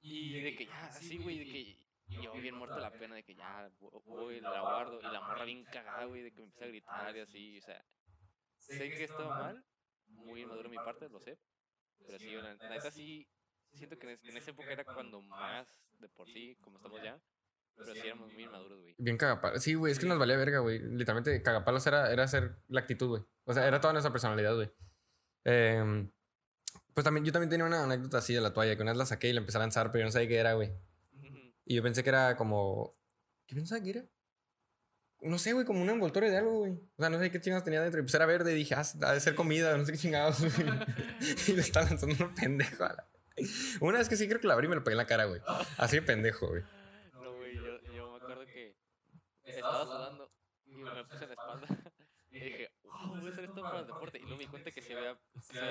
[0.03, 1.77] Y de que ya, así, güey, de que
[2.21, 5.45] yo bien muerto la pena de que ya vo- voy, la guardo y la morra
[5.45, 7.85] bien cagada, güey, de que me empieza a gritar y así, o sea,
[8.57, 9.63] sé que estaba mal,
[10.07, 11.37] muy inmaduro de mi parte, lo sé,
[12.05, 13.27] pero sí, la la neta sí,
[13.73, 15.67] siento que en, es- en esa época era cuando más
[15.99, 17.17] de por sí, como estamos ya,
[17.77, 18.95] pero sí éramos muy inmaduros, güey.
[18.97, 19.63] Bien cagapalos.
[19.63, 20.79] Sí, güey, es que nos valía verga, güey.
[20.79, 23.23] Literalmente, cagapalos era, era hacer la actitud, güey.
[23.45, 24.69] O sea, era toda nuestra personalidad, güey.
[25.45, 26.09] Em,
[26.93, 29.05] pues también, yo también tenía una anécdota así de la toalla, que una vez la
[29.05, 30.71] saqué y la empecé a lanzar, pero yo no sabía qué era, güey.
[31.65, 32.95] Y yo pensé que era como.
[33.47, 34.05] ¿Qué pensaba que era?
[35.21, 36.73] No sé, güey, como un envoltorio de algo, güey.
[36.73, 38.01] O sea, no sé qué chingados tenía dentro.
[38.01, 40.39] Y pues era verde y dije, ah, ha de ser comida, no sé qué chingados,
[40.41, 40.69] güey.
[41.47, 43.07] y le estaba lanzando un pendejo a la.
[43.81, 45.25] Una vez que sí creo que la abrí y me lo pegué en la cara,
[45.25, 45.41] güey.
[45.77, 46.63] Así de pendejo, güey.
[47.13, 48.75] No, güey, yo, yo me acuerdo que
[49.45, 50.31] estaba sudando
[50.65, 51.67] y me puse en la espalda
[52.31, 52.72] y dije,
[53.23, 54.17] voy a hacer esto para el deporte.
[54.19, 55.17] Y luego me di cuenta que si había,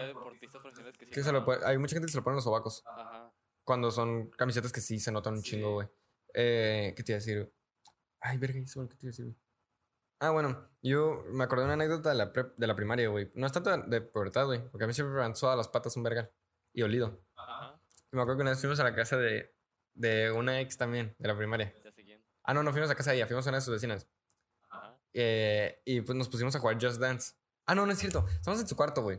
[0.06, 1.12] deportistas profesionales que sí.
[1.12, 2.82] Que se lo puede- Hay mucha gente que se lo pone en los sobacos.
[2.86, 3.32] Ajá.
[3.64, 5.50] Cuando son camisetas que sí se notan un Sí.
[5.52, 5.88] chingo, güey.
[6.34, 7.54] Eh, ¿Qué te iba a decir?
[8.20, 8.58] Ay, verga.
[8.58, 9.24] ¿qué te iba a decir?
[9.26, 9.36] güey?
[10.20, 13.30] Ah, bueno, yo me acordé de una anécdota de la, prep- de la primaria, güey.
[13.34, 14.60] No es tanto de, pubertad, güey.
[14.70, 16.30] Porque a mí siempre me han sudado las patas un vergal.
[16.72, 17.24] Y olido.
[17.36, 17.80] Ajá.
[18.12, 19.54] Y me acuerdo que una vez fuimos a la casa de,
[19.94, 21.74] de una ex también, de la primaria.
[22.44, 24.08] Ah, no, no fuimos a casa de ella, fuimos a una de sus vecinas.
[24.70, 24.98] Ajá.
[25.12, 27.34] Eh, y pues nos pusimos a jugar Just Dance.
[27.72, 28.26] Ah, no, no es cierto.
[28.28, 29.18] Estamos en su cuarto, güey.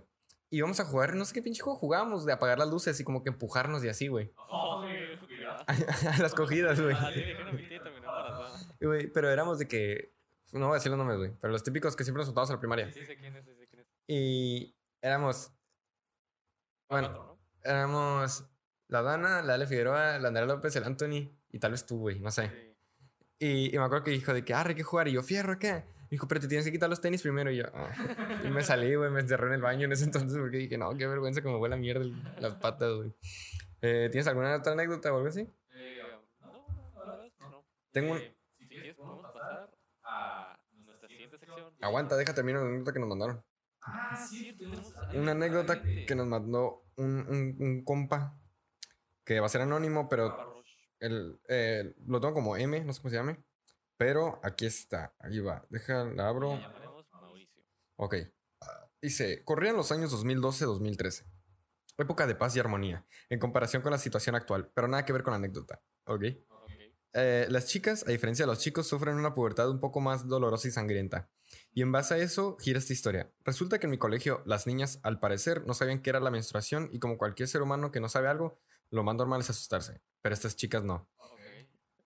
[0.52, 3.04] Y íbamos a jugar, no sé qué pinche juego jugábamos, de apagar las luces y
[3.04, 4.32] como que empujarnos y así, güey.
[4.48, 4.84] Oh,
[5.68, 6.96] a las cogidas, güey.
[6.96, 10.14] Ah, a güey, pero éramos de que.
[10.52, 11.32] No voy a decir los nombres, güey.
[11.42, 12.92] Pero los típicos que siempre nos juntamos en la primaria.
[12.92, 13.88] Sí, sí sé quién es, sí sé quién es.
[14.06, 15.52] Y éramos.
[16.90, 18.46] Bueno, éramos
[18.88, 22.20] la Dana, la Ale Figueroa, la Andrea López, el Anthony y tal vez tú, güey,
[22.20, 22.50] no sé.
[22.50, 22.73] Sí.
[23.40, 25.08] Y, me acuerdo que dijo de que, ah, hay que jugar.
[25.08, 25.84] Y yo, fierro, ¿qué?
[26.10, 27.52] Dijo, pero te tienes que quitar los tenis primero.
[27.52, 27.92] Y yo, ah.
[28.46, 30.96] Y me salí, güey, me encerré en el baño en ese entonces porque dije, no,
[30.96, 32.06] qué vergüenza, como huele a mierda
[32.40, 33.14] las patas, güey.
[33.82, 35.42] Eh, ¿Tienes alguna otra anécdota o algo así?
[35.76, 36.00] Eh,
[36.42, 37.66] no, no, la que no.
[37.92, 38.22] Tengo un-
[38.58, 39.70] Si quieres, podemos pasar
[40.04, 41.74] a nuestra siguiente sección.
[41.82, 43.44] Aguanta, deja terminar una anécdota que nos mandaron.
[43.82, 44.58] Ah, sí,
[45.16, 48.40] Una anécdota que nos mandó un, un, un compa
[49.26, 50.63] que va a ser anónimo, pero.
[51.04, 53.44] El, eh, lo tengo como M, no sé cómo se llame.
[53.98, 55.66] Pero aquí está, ahí va.
[55.70, 56.60] Deja, la abro.
[57.98, 58.16] Ok.
[58.62, 61.26] Ah, Dice, corrían los años 2012-2013.
[61.98, 65.24] Época de paz y armonía, en comparación con la situación actual, pero nada que ver
[65.24, 65.82] con la anécdota.
[66.06, 66.24] Ok.
[66.50, 66.72] Ok.
[67.14, 70.68] Eh, las chicas, a diferencia de los chicos, sufren una pubertad un poco más dolorosa
[70.68, 71.30] y sangrienta.
[71.72, 73.32] Y en base a eso gira esta historia.
[73.46, 76.90] Resulta que en mi colegio las niñas, al parecer, no sabían qué era la menstruación
[76.92, 78.60] y como cualquier ser humano que no sabe algo,
[78.94, 80.02] lo más normal es asustarse.
[80.22, 81.08] Pero estas chicas no.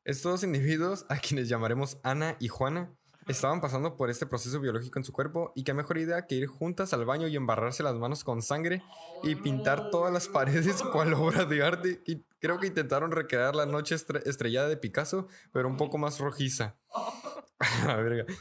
[0.04, 2.94] Estos dos individuos, a quienes llamaremos Ana y Juana,
[3.28, 6.48] estaban pasando por este proceso biológico en su cuerpo y qué mejor idea que ir
[6.48, 8.82] juntas al baño y embarrarse las manos con sangre
[9.22, 12.02] y pintar todas las paredes cual obra de arte.
[12.06, 16.20] Y creo que intentaron recrear la noche estre- estrellada de Picasso, pero un poco más
[16.20, 16.78] rojiza.
[17.88, 18.26] A verga.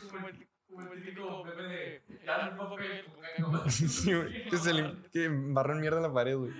[4.50, 6.52] Que se le que embarró en mierda la pared, güey.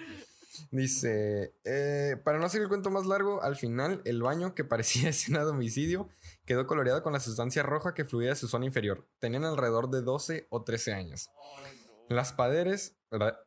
[0.70, 5.08] Dice, eh, para no hacer el cuento más largo, al final el baño que parecía
[5.10, 6.08] escena de homicidio
[6.44, 9.06] quedó coloreado con la sustancia roja que fluía de su zona inferior.
[9.18, 11.30] Tenían alrededor de 12 o 13 años.
[12.08, 12.96] Las paredes,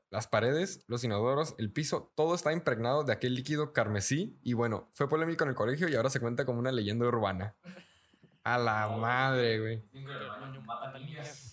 [0.09, 4.89] las paredes, los inodoros, el piso, todo está impregnado de aquel líquido carmesí y bueno,
[4.93, 7.55] fue polémico en el colegio y ahora se cuenta como una leyenda urbana.
[8.43, 9.83] A la madre, güey.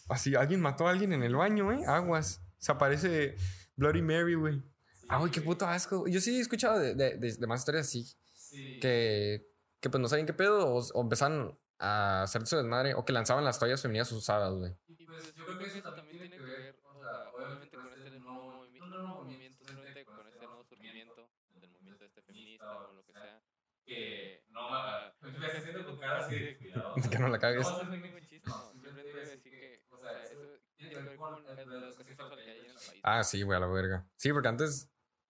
[0.08, 1.84] Así, alguien mató a alguien en el baño, ¿eh?
[1.86, 2.40] Aguas.
[2.58, 3.36] Se aparece
[3.76, 4.62] Bloody Mary, güey.
[5.08, 6.06] Ah, güey, qué puto asco.
[6.08, 8.04] Yo sí he escuchado de, de- de- de más historias así.
[8.34, 8.78] Sí.
[8.80, 9.46] Que,
[9.80, 13.12] que pues no saben qué pedo o, o empezaron a hacer su desmadre o que
[13.12, 14.72] lanzaban las toallas femeninas usadas, güey.
[14.88, 18.10] Y pues yo creo que eso también tiene que ver, o sea, obviamente con este
[18.18, 22.92] nuevo movimiento, no nuevo movimiento, simplemente con este nuevo surgimiento del movimiento este feminista o
[22.94, 23.42] lo que sea,
[23.84, 26.94] que no me haciendo con cara así de cuidado.
[27.10, 27.66] Que no la cagues.
[27.68, 28.70] No, no es ningún chiste, No, no.
[28.72, 30.40] Simplemente voy a decir que, o sea, eso
[30.76, 33.00] tiene que ver con la educación sexual que hay en el país.
[33.02, 34.06] Ah, sí, güey, a la verga.
[34.16, 34.88] Sí, porque antes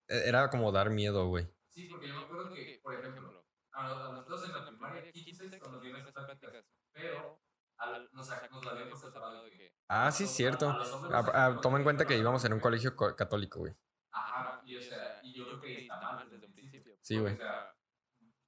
[0.09, 1.49] era como dar miedo, güey.
[1.71, 5.59] Sí, porque yo me acuerdo que, por ejemplo, a a nosotros en la primaria, 15
[5.59, 7.41] cuando dieron esas prácticas, pero
[7.79, 9.73] al- nos, nos lo habían por separado de que...
[9.89, 10.67] Ah, sí, es cierto.
[10.69, 10.73] a
[11.11, 13.75] Ah, nos ah, toma en cuenta que la íbamos en un colegio co- católico, güey.
[14.11, 16.97] Ajá, y o sea, y yo creo que está mal desde un principio.
[17.03, 17.35] Sí, güey.
[17.35, 17.75] O sea,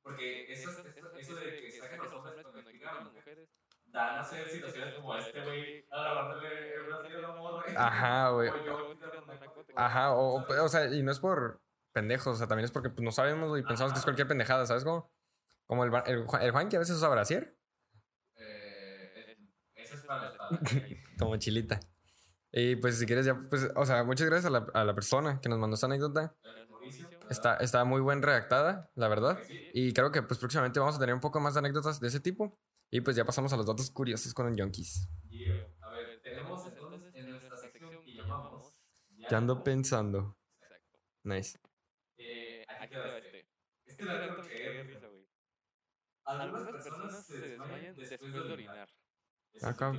[0.03, 3.13] porque eso, Eso, eso, de que saquen los hombres cuando cuando
[3.93, 7.65] dan a hacer situaciones como este güey, agarrándole el brazo de la morra.
[7.77, 8.51] Ajá, güey.
[9.75, 11.61] Ajá, o, o, o sea, y no es por
[11.93, 14.67] pendejos, o sea, también es porque pues, no sabemos, güey, pensamos que es cualquier pendejada,
[14.67, 15.11] ¿sabes cómo?
[15.67, 17.57] Como el, el, Juan- el Juan que a veces usa brasier,
[18.37, 19.37] Eh,
[19.77, 20.49] Eso es para la espada.
[21.19, 21.81] como chilita.
[22.53, 25.41] Y pues si quieres ya, pues, o sea, muchas gracias a la, a la persona
[25.41, 26.35] que nos mandó esta anécdota.
[26.71, 29.39] Mauricio, Está, está muy buen redactada, la verdad.
[29.73, 32.21] Y creo que pues próximamente vamos a tener un poco más de anécdotas de ese
[32.21, 32.59] tipo.
[32.91, 35.09] Y pues ya pasamos a los datos curiosos con el Yonkis.
[35.29, 35.69] Yeah.
[35.81, 38.81] A ver, tenemos entonces en nuestra sección que llamamos.
[39.31, 40.39] Ya ando pensando.
[40.61, 40.99] Exacto.
[41.25, 41.59] Nice.
[42.17, 43.19] Eh, aquí este.
[43.19, 43.39] este.
[43.85, 45.29] Este Este dato dato me cagué cagué de de risa, güey.
[46.25, 48.89] Algunas personas se desmayan después de orinar.
[49.53, 49.93] Es el Acá.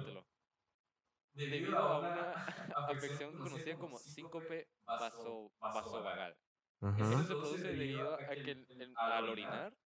[1.33, 2.31] Debido a una
[2.89, 6.35] afección conocida como síncope vaso, vasovagal.
[6.97, 9.77] Esto se produce debido a que el- el- al orinar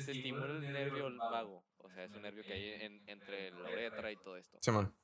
[0.00, 1.64] se estimula el nervio vago.
[1.78, 4.58] O sea, es un nervio que hay en- entre la uretra y todo esto.
[4.60, 4.94] Simón.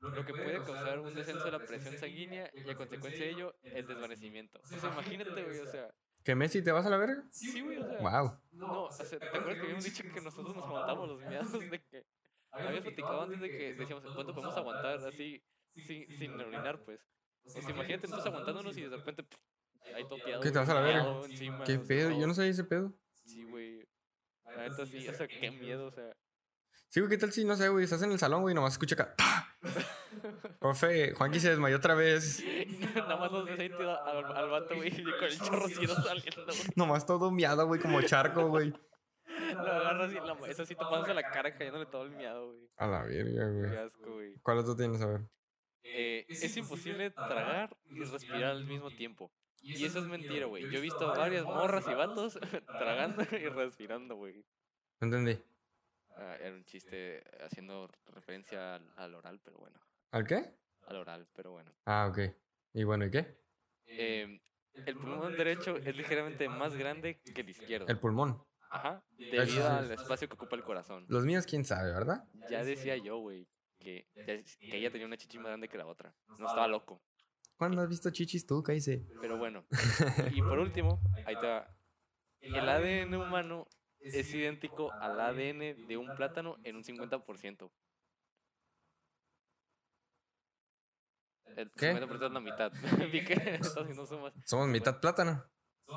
[0.00, 3.54] Lo que puede causar un descenso de la presión sanguínea y a consecuencia de ello
[3.62, 4.58] el desvanecimiento.
[4.62, 5.92] O sea, imagínate, güey, o sea.
[6.24, 7.22] ¿Que Messi te vas a la verga?
[7.30, 7.98] Sí, güey, o sea.
[7.98, 8.38] Wow.
[8.52, 11.82] No, o sea, ¿te acuerdas que habíamos dicho que nosotros nos aguantamos los miados de
[11.82, 12.06] que
[12.50, 15.42] habíamos platicado antes de que decíamos cuánto podemos aguantar así
[15.74, 17.00] sin, sin orinar, pues?
[17.44, 19.26] O sea, imagínate entonces aguantándonos y de repente
[19.94, 20.40] ahí topeado.
[20.42, 21.06] ¿Qué te vas a la verga?
[21.66, 22.10] ¿Qué pedo?
[22.18, 22.94] Yo no sabía ese pedo.
[24.54, 24.56] Güey.
[24.56, 26.12] La neta sí, o sea, qué miedo, o sea.
[26.88, 28.94] Sí, güey, ¿qué tal si, no sé, güey, estás en el salón, güey, nomás escucha
[28.94, 29.14] acá.
[30.60, 32.42] Profe, Juanqui se desmayó otra vez.
[32.96, 36.58] Nada más ahí tirado al, al vato, güey, y con el chorrociero saliendo, güey.
[36.74, 38.72] Nomás todo miado, güey, como charco, güey.
[39.52, 42.68] Lo agarras y la, eso sí tapándose la cara, cayéndole todo el miado, güey.
[42.76, 43.76] A la verga, Qué güey.
[43.76, 44.34] asco, güey.
[44.42, 45.00] ¿Cuál otro tienes?
[45.00, 45.20] A ver.
[45.82, 49.32] Eh, es imposible tragar y respirar al mismo tiempo.
[49.62, 50.70] Y eso es mentira, güey.
[50.70, 52.38] Yo he visto varias morras y vatos
[52.78, 54.44] tragando y respirando, güey.
[55.00, 55.42] No entendí.
[56.16, 59.80] Ah, era un chiste haciendo referencia al, al oral, pero bueno.
[60.10, 60.54] ¿Al qué?
[60.86, 61.72] Al oral, pero bueno.
[61.86, 62.18] Ah, ok.
[62.74, 63.38] Y bueno, ¿y qué?
[63.86, 64.40] Eh,
[64.74, 67.86] el pulmón derecho es ligeramente más grande que el izquierdo.
[67.88, 68.42] El pulmón.
[68.70, 69.02] Ajá.
[69.16, 69.24] sí.
[69.24, 71.04] Debido al espacio que ocupa el corazón.
[71.08, 72.24] Los míos, quién sabe, ¿verdad?
[72.48, 76.14] Ya decía yo, güey, que, que ella tenía una chichi más grande que la otra.
[76.38, 77.02] No estaba loco.
[77.60, 79.04] ¿Cuándo has visto chichis tú, Kaise?
[79.20, 79.66] Pero bueno.
[80.32, 81.76] Y por último, ahí está.
[82.40, 83.66] El ADN humano
[83.98, 87.70] es idéntico al ADN de un plátano en un 50%.
[91.54, 91.92] El ¿Qué?
[91.92, 92.72] 50% es la mitad.
[94.46, 95.44] Somos mitad plátano.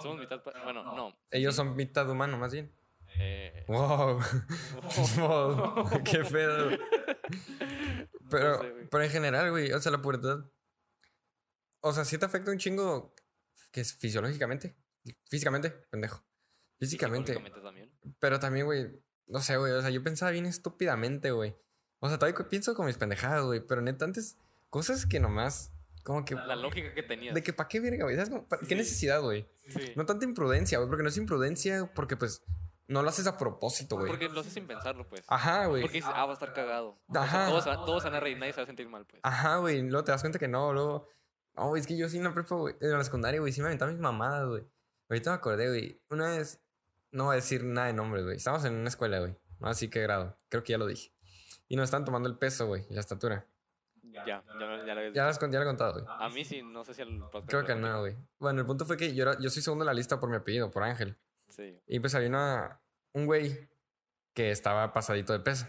[0.02, 0.43] Somos mitad.
[0.43, 1.15] pa- Bueno, no.
[1.32, 2.76] Ellos son mitad humano, más bien.
[3.17, 4.19] Eh, Wow.
[5.17, 6.04] wow.
[6.04, 6.71] Qué pedo.
[8.29, 8.90] Pero, No sé, güey.
[8.90, 10.44] pero en general, güey, o sea, la pubertad.
[11.86, 13.13] O sea, sí te afecta un chingo
[13.71, 14.75] que es fisiológicamente.
[15.29, 16.23] Físicamente, pendejo.
[16.79, 17.34] Físicamente.
[17.34, 17.92] también.
[18.19, 21.56] Pero también, güey, no sé, güey, o sea, yo pensaba bien estúpidamente, güey.
[22.00, 24.38] O sea, todavía pienso con mis pendejadas, güey, pero neta, antes,
[24.69, 25.73] cosas que nomás,
[26.04, 26.36] como que...
[26.36, 27.34] La lógica que tenías.
[27.36, 28.15] De que, ¿para qué verga, güey?
[28.15, 28.48] ¿Sabes cómo?
[28.48, 28.75] ¿Pa- ¿Qué Sí.
[28.75, 29.46] necesidad, güey?
[29.69, 29.94] Sí.
[29.96, 32.44] No tanta imprudencia, güey, porque no es imprudencia, porque pues
[32.88, 34.08] no lo haces a propósito, güey.
[34.08, 35.23] Porque lo haces sin pensarlo, pues.
[35.27, 35.81] Ajá, güey.
[35.81, 37.00] Porque dices, ah, va a estar cagado.
[37.08, 37.48] O sea, Ajá.
[37.48, 39.21] todos, todos van a reír, nadie se va a sentir mal, pues.
[39.23, 39.81] Ajá, güey.
[39.81, 41.08] Luego te das cuenta que no, luego.
[41.56, 42.75] No, güey, es que yo sí en la prepa, güey.
[42.81, 44.63] En la secundaria, güey, sí me aventaba mis mamadas, güey.
[45.10, 46.01] Ahorita me acordé, güey.
[46.10, 46.60] Una vez.
[47.12, 48.37] No voy a decir nada de nombres, güey.
[48.37, 49.35] Estábamos en una escuela, güey.
[49.62, 50.37] Así que grado.
[50.49, 51.13] Creo que ya lo dije.
[51.67, 53.45] Y nos están tomando el peso, güey, y la estatura.
[54.01, 56.06] Ya, ya, lo- ya lo Ya las ya lo he contado, güey.
[56.08, 57.49] A mí sí, no sé si al podcast.
[57.49, 58.15] Creo que no, güey.
[58.39, 60.35] Bueno, el punto fue que yo, era- yo soy segundo en la lista por mi
[60.35, 61.17] apellido, por Ángel.
[61.49, 61.79] Sí.
[61.87, 62.81] Y pues había una,
[63.13, 63.69] un güey
[64.33, 65.67] que estaba pasadito de peso.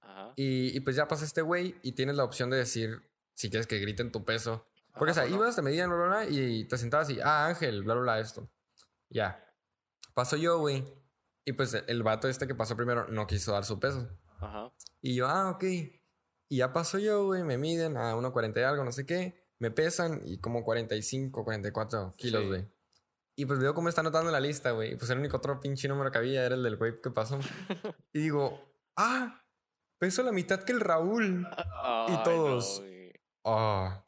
[0.00, 0.32] Ajá.
[0.36, 3.02] Y, y pues ya pasa este güey y tienes la opción de decir
[3.34, 4.66] si quieres que griten tu peso.
[4.94, 7.82] Porque, o sea, ibas, te medían, bla, bla, bla, y te sentabas y, ah, Ángel,
[7.82, 8.48] bla, bla, bla, esto.
[9.08, 9.44] Ya.
[10.14, 10.84] Paso yo, güey.
[11.44, 14.08] Y pues el vato este que pasó primero no quiso dar su peso.
[14.40, 14.72] Ajá.
[15.00, 15.64] Y yo, ah, ok.
[15.64, 19.42] Y ya paso yo, güey, me miden a 1.40 y algo, no sé qué.
[19.58, 22.48] Me pesan y como 45, 44 kilos, Sí.
[22.48, 22.68] güey.
[23.34, 24.92] Y pues veo cómo está anotando la lista, güey.
[24.92, 27.38] Y pues el único otro pinche número que había era el del güey que pasó.
[28.12, 28.60] y digo,
[28.96, 29.42] ah,
[29.98, 31.48] peso la mitad que el Raúl.
[31.82, 32.82] Ay, no, todos.
[33.44, 34.01] Ah.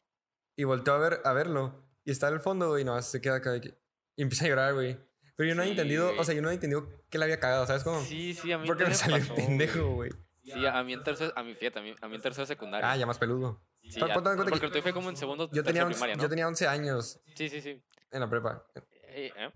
[0.55, 1.83] Y volteó a, ver, a verlo.
[2.03, 3.55] Y está en el fondo, güey, no, se queda acá.
[3.57, 4.97] Y empieza a llorar, güey.
[5.35, 6.19] Pero yo no Sí, entendido, güey.
[6.19, 8.01] o sea, yo no había entendido que le había cagado, ¿sabes cómo?
[8.01, 10.11] Sí, sí, a mí Porque me salió pasó, pendejo, güey.
[10.43, 12.47] Sí, a mí en tercero, a mi fíjate, a mí, a mí en tercero de
[12.47, 12.89] secundaria.
[12.89, 13.61] Ah, ya más peludo.
[13.81, 16.23] Sí, ya, porque que el tuyo fue como en segundo, Yo tenía, once- primaria, ¿no?
[16.23, 17.83] yo tenía 11 años Sí, sí, sí.
[18.11, 18.65] en la prepa.
[19.07, 19.51] Eh, ¿eh?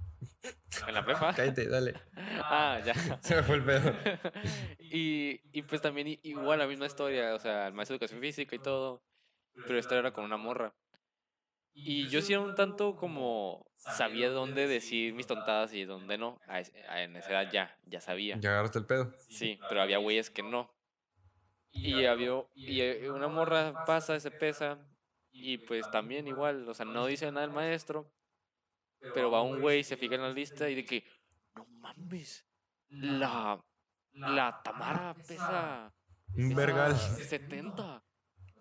[0.88, 1.34] En la prepa.
[1.36, 1.94] Cállate, dale.
[2.44, 2.94] ah, ya.
[3.22, 3.94] Se me fue el pedo.
[4.80, 8.56] y, y pues también igual la misma historia, o sea, el maestro de educación física
[8.56, 9.04] y todo,
[9.68, 10.74] pero esta era con una morra.
[11.74, 16.40] Y yo sí era un tanto como sabía dónde decir mis tontadas y dónde no.
[16.48, 18.38] A es- a- en esa edad ya, ya sabía.
[18.40, 19.14] Ya agarraste el pedo.
[19.30, 20.74] Sí, pero había güeyes que no.
[21.72, 24.80] Y había y una morra pasa, se pesa
[25.32, 28.12] y pues también igual, o sea, no dice nada el maestro,
[29.14, 31.04] pero va un güey, se fija en la lista y de que
[31.56, 32.46] no mames,
[32.90, 33.64] la
[34.14, 35.94] la Tamara pesa
[36.36, 36.98] Un vergal.
[36.98, 38.04] 70.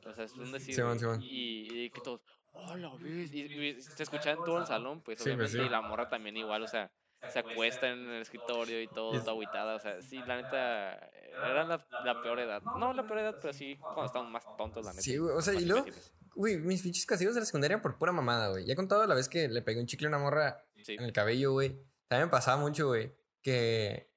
[0.05, 0.75] O sea, es un decir.
[0.75, 1.21] Simón, Simón.
[1.23, 2.21] Y, y que todos,
[2.59, 3.33] oh, la ves.
[3.33, 5.59] Y, y se escuchaba en todo el salón, pues Sí, pues, obviamente.
[5.59, 5.67] sí.
[5.67, 6.91] Y la morra también igual, o sea,
[7.29, 9.75] se acuesta en el escritorio y todo, Y es- toda agüitada.
[9.77, 12.63] O sea, sí, la neta, era la, la peor edad.
[12.63, 15.03] No la peor edad, pero sí, cuando estábamos más tontos, la neta.
[15.03, 15.87] Sí, güey, o sea, y luego-.
[16.35, 18.65] Uy, mis pinches castigos de la secundaria por pura mamada, güey.
[18.65, 20.95] Ya he contado la vez que le pegué un chicle a una morra Sí.
[20.95, 21.71] en el cabello, güey.
[22.07, 24.09] También me pasaba mucho, güey, que...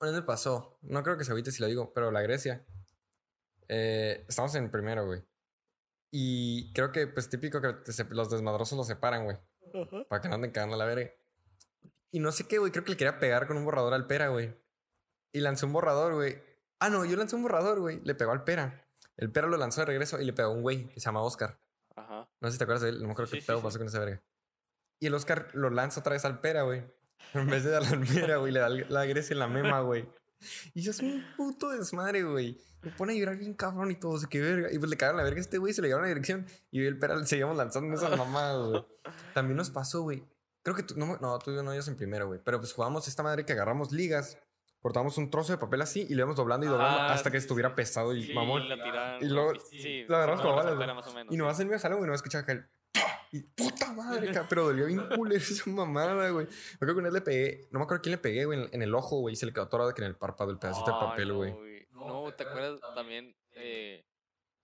[0.00, 2.64] Una vez me pasó, no creo que se agüite si lo digo, pero la Grecia.
[3.68, 5.22] Eh, estamos en primero, güey.
[6.10, 9.36] Y creo que, pues, típico que se- los desmadrosos los separan, güey.
[10.08, 11.10] Para que no anden cagando a la verga.
[12.10, 14.28] Y no sé qué, güey, creo que le quería pegar con un borrador al pera,
[14.28, 14.54] güey.
[15.32, 16.42] Y lancé un borrador, güey.
[16.80, 18.00] Ah, no, yo lancé un borrador, güey.
[18.04, 18.88] Le pegó al pera.
[19.16, 21.22] El pera lo lanzó de regreso y le pegó a un güey que se llama
[21.22, 21.60] Oscar.
[21.96, 22.30] Ajá.
[22.40, 23.62] No sé si te acuerdas de él, no me acuerdo Sí, qué sí, pedo sí.
[23.64, 24.22] pasó con esa verga.
[25.00, 26.82] Y el Oscar lo lanza otra vez al pera, güey.
[27.34, 30.08] En vez de darle al pera, güey, le da la Grecia en la mema, güey.
[30.74, 32.58] Y yo es un puto desmadre, güey.
[32.82, 34.72] Me pone a llorar bien cabrón y todo, o sea, qué verga.
[34.72, 36.46] Y pues le cagaron la verga a este güey, se le llevaron a la dirección.
[36.70, 38.84] Y yo el pera le seguíamos lanzando esas mamadas, güey.
[39.34, 40.22] También nos pasó, güey.
[40.62, 42.40] Creo que tú, no, no, tú y yo no ibas en primero, güey.
[42.44, 44.38] Pero pues jugamos esta madre que agarramos ligas,
[44.80, 47.36] cortamos un trozo de papel así y le íbamos doblando y doblando Ah, hasta que
[47.38, 48.68] estuviera pesado y Sí, mamón.
[48.68, 49.24] la tiraron.
[49.24, 50.44] Y luego sí, la agarramos
[50.94, 52.62] más o menos, Y nomás en mi salón, güey, no escuchaba que
[53.30, 56.46] Y puta madre, pero dolió bien cool esa mamada, güey.
[56.46, 58.68] Yo creo que una vez le pegué, no me acuerdo quién le pegué, güey, en,
[58.72, 60.86] en el ojo, güey, y se le quedó atorado que en el párpado el pedacito
[60.92, 61.86] de papel, no, güey.
[61.90, 63.36] No, ¿te acuerdas también?
[63.52, 64.06] Eh,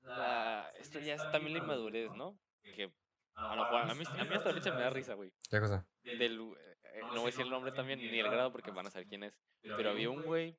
[0.00, 2.38] la, esto ya es también la inmadurez, ¿no?
[2.62, 2.90] Que
[3.34, 5.30] a, lo mejor- a, mí, a mí hasta la fecha me da risa, güey.
[5.50, 5.86] ¿Qué cosa?
[6.02, 8.90] Del, eh, no voy a decir el nombre también, ni el grado, porque van a
[8.90, 9.38] saber quién es.
[9.62, 10.56] Pero había un güey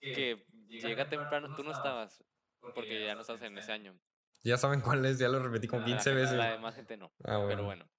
[0.00, 2.24] que llega temprano, tú no estabas,
[2.74, 3.98] porque ya no estabas en ese año.
[4.42, 6.36] Ya saben cuál es, ya lo repetí como La- 15 la- veces.
[6.36, 7.06] La demás gente no.
[7.24, 7.64] Ah, Pero bueno.
[7.64, 7.90] bueno.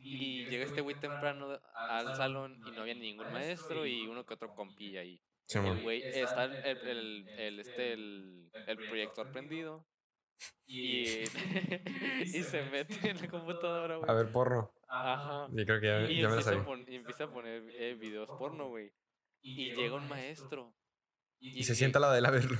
[0.00, 4.34] Y llega este güey temprano al salón y no había ningún maestro y uno que
[4.34, 5.20] otro compilla ahí.
[5.46, 9.86] Sí, El güey está el, el, el, el, este, el, el proyector prendido
[10.66, 11.22] y,
[12.22, 14.08] y se mete en la computadora, güey.
[14.08, 14.72] A ver, porno.
[14.88, 15.48] Ajá.
[15.52, 16.64] Yo creo que ya, Y ya me lo sabía.
[16.64, 18.92] pon- y empieza a poner eh, videos porno, güey.
[19.40, 20.74] Y llega un maestro.
[21.40, 22.58] Y se sienta la de él a verlo.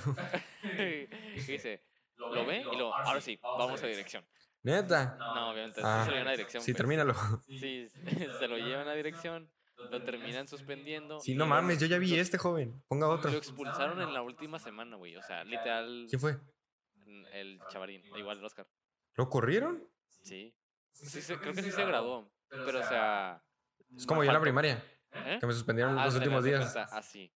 [1.36, 1.84] y dice,
[2.18, 4.26] lo ve y lo, ahora sí, vamos a dirección.
[4.62, 5.16] Neta.
[5.18, 6.62] No, obviamente, Ah, sí se lo llevan a dirección.
[6.62, 6.76] Sí, pues.
[6.76, 7.14] termínalo.
[7.46, 7.88] Sí,
[8.38, 9.50] se lo llevan a dirección,
[9.90, 11.20] lo terminan suspendiendo.
[11.20, 12.82] Sí, no lo- mames, yo ya vi lo- este joven.
[12.88, 13.30] Ponga otro.
[13.30, 15.16] Lo expulsaron en la última semana, güey.
[15.16, 16.38] O sea, literal, ¿Quién fue?
[17.32, 18.66] el chavarín, igual el Oscar.
[19.14, 19.88] ¿Lo corrieron?
[20.22, 20.54] Sí.
[20.92, 22.30] Sí, se- creo que sí se graduó.
[22.48, 23.42] Pero, o sea.
[23.96, 25.38] Es como yo en la primaria, ¿Eh?
[25.40, 26.74] que me suspendieron Ah, los últimos días.
[26.76, 27.32] Así.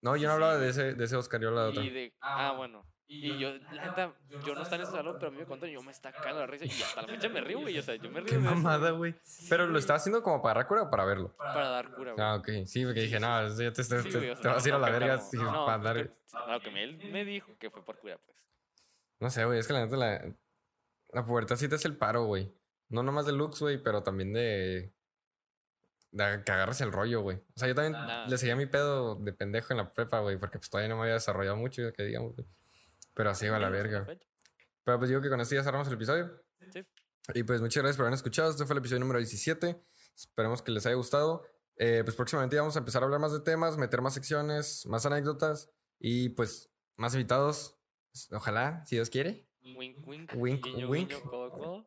[0.00, 1.82] No, yo no hablaba de ese, de ese Oscar, yo hablaba de otro.
[1.84, 2.14] Y de.
[2.20, 2.84] Ah, bueno.
[3.06, 4.12] Y yo, la neta,
[4.46, 6.10] yo no estaba en ese salón, pero a mí me contan y yo me está
[6.10, 6.64] cagando la risa.
[6.64, 7.78] Y hasta la fecha me río, güey.
[7.78, 9.14] O sea, yo me río Qué mamada, güey.
[9.50, 11.34] Pero lo estaba haciendo como para cura o para verlo.
[11.36, 12.24] para dar cura, güey.
[12.26, 12.48] Ah, ok.
[12.66, 14.68] Sí, porque dije, no, ya te, te- Sí, te- güey, o sea, te vas a
[14.68, 16.10] ir a no, la verga sí, No, para andar.
[16.48, 18.36] no, que me- él me dijo que fue por cura, pues.
[19.20, 20.34] No sé, güey, es que la neta la,
[21.12, 22.50] la pubertad sí te hace el paro, güey.
[22.88, 24.92] No nomás de looks, güey, pero también de,
[26.10, 27.36] de que agarres el rollo, güey.
[27.36, 28.26] O sea, yo también Nah.
[28.28, 31.02] le seguía mi pedo de pendejo en la prepa, güey, porque pues todavía no me
[31.02, 32.46] había desarrollado mucho, que digamos, güey.
[33.14, 34.06] Pero así iba a la verga.
[34.84, 36.42] Pero pues digo que con esto ya cerramos el episodio.
[36.72, 36.84] Sí.
[37.32, 38.50] Y pues muchas gracias por habernos escuchado.
[38.50, 39.80] Este fue el episodio número 17.
[40.14, 41.46] Esperemos que les haya gustado.
[41.76, 45.06] Eh, pues próximamente vamos a empezar a hablar más de temas, meter más secciones, más
[45.06, 47.78] anécdotas y pues más invitados.
[48.30, 49.48] Ojalá, si Dios quiere.
[49.62, 50.32] Wink, wink.
[50.34, 51.10] Wink, guiño, wink.
[51.10, 51.86] guiño, codo, codo.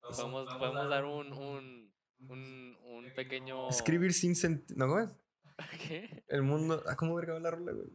[0.00, 1.94] Podemos, podemos dar un, un,
[2.28, 3.68] un, un pequeño...
[3.68, 4.78] Escribir sin sentido.
[4.78, 5.18] ¿No cómo es?
[5.88, 6.24] ¿Qué?
[6.28, 6.82] El mundo.
[6.86, 7.88] Ah, ¿Cómo verga va la rola, güey?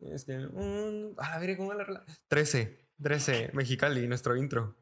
[0.00, 0.36] Es que.
[0.38, 2.04] mm, a la verga, ¿cómo la rola?
[2.28, 2.78] 13.
[3.02, 3.50] 13.
[3.52, 4.76] Mexicali, nuestro intro.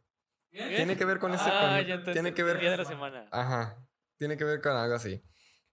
[0.51, 1.45] Tiene que ver con ese.
[1.47, 2.61] Ah, con- ya tiene que ver.
[2.61, 3.27] Día de la semana.
[3.33, 3.77] Ajá.
[4.17, 5.21] Tiene que ver con algo así.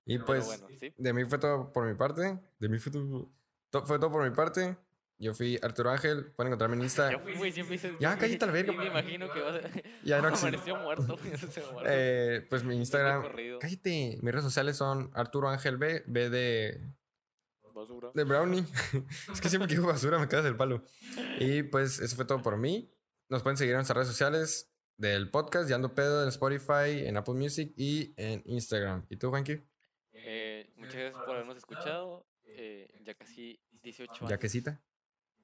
[0.06, 0.46] Y Pero pues.
[0.48, 0.94] bueno, ¿sí?
[0.98, 2.40] De mí fue todo por mi parte.
[2.60, 3.32] De mí fue todo.
[3.70, 4.76] to- fue todo por mi parte.
[5.20, 6.32] Yo fui Arturo Ángel.
[6.36, 7.12] Pueden encontrarme en Insta.
[7.12, 7.96] Yo fui, güey, siempre hice...
[8.00, 8.74] Ya, cállate a la verga.
[8.78, 9.60] Me imagino que vas a...
[10.04, 10.30] Ya no.
[10.30, 11.20] Amaneció muerto.
[11.86, 13.24] Eh, pues mi Instagram.
[13.60, 14.18] Cállate.
[14.20, 16.04] Mis redes sociales son Arturo Ángel B.
[16.08, 16.82] B de
[17.82, 18.12] Basura.
[18.14, 18.64] De brownie.
[19.34, 20.84] es que siempre que digo basura me quedas el palo.
[21.40, 22.92] Y pues eso fue todo por mí.
[23.30, 27.18] Nos pueden seguir en nuestras redes sociales del podcast, Ya Ando Pedo, en Spotify, en
[27.18, 29.06] Apple Music y en Instagram.
[29.10, 29.64] ¿Y tú, Juanqui?
[30.14, 32.26] Eh, muchas gracias por habernos escuchado.
[32.46, 34.30] Eh, ya casi 18 años.
[34.30, 34.82] ¿Ya quesita?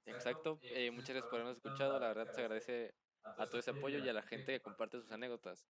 [0.05, 0.59] Exacto.
[0.63, 1.99] Eh, muchas gracias por habernos escuchado.
[1.99, 5.11] La verdad se agradece a todo ese apoyo y a la gente que comparte sus
[5.11, 5.67] anécdotas.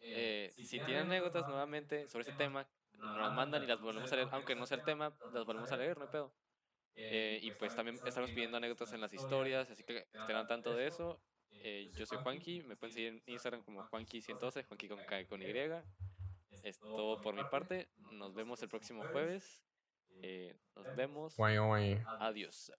[0.00, 4.16] Eh, si tienen anécdotas nuevamente sobre ese tema, nos las mandan y las volvemos a
[4.16, 6.32] leer, aunque no sea el tema, las volvemos a leer, no hay pedo.
[6.94, 10.74] Eh, y pues también estamos pidiendo anécdotas en las historias, así que estén al tanto
[10.74, 11.20] de eso.
[11.50, 15.42] Eh, yo soy Juanqui, me pueden seguir en Instagram como Juanqui112, Juanqui con K con
[15.42, 15.46] Y.
[16.64, 17.88] Es todo por mi parte.
[18.12, 19.62] Nos vemos el próximo jueves.
[20.22, 21.36] Eh, nos vemos.
[22.20, 22.72] Adiós.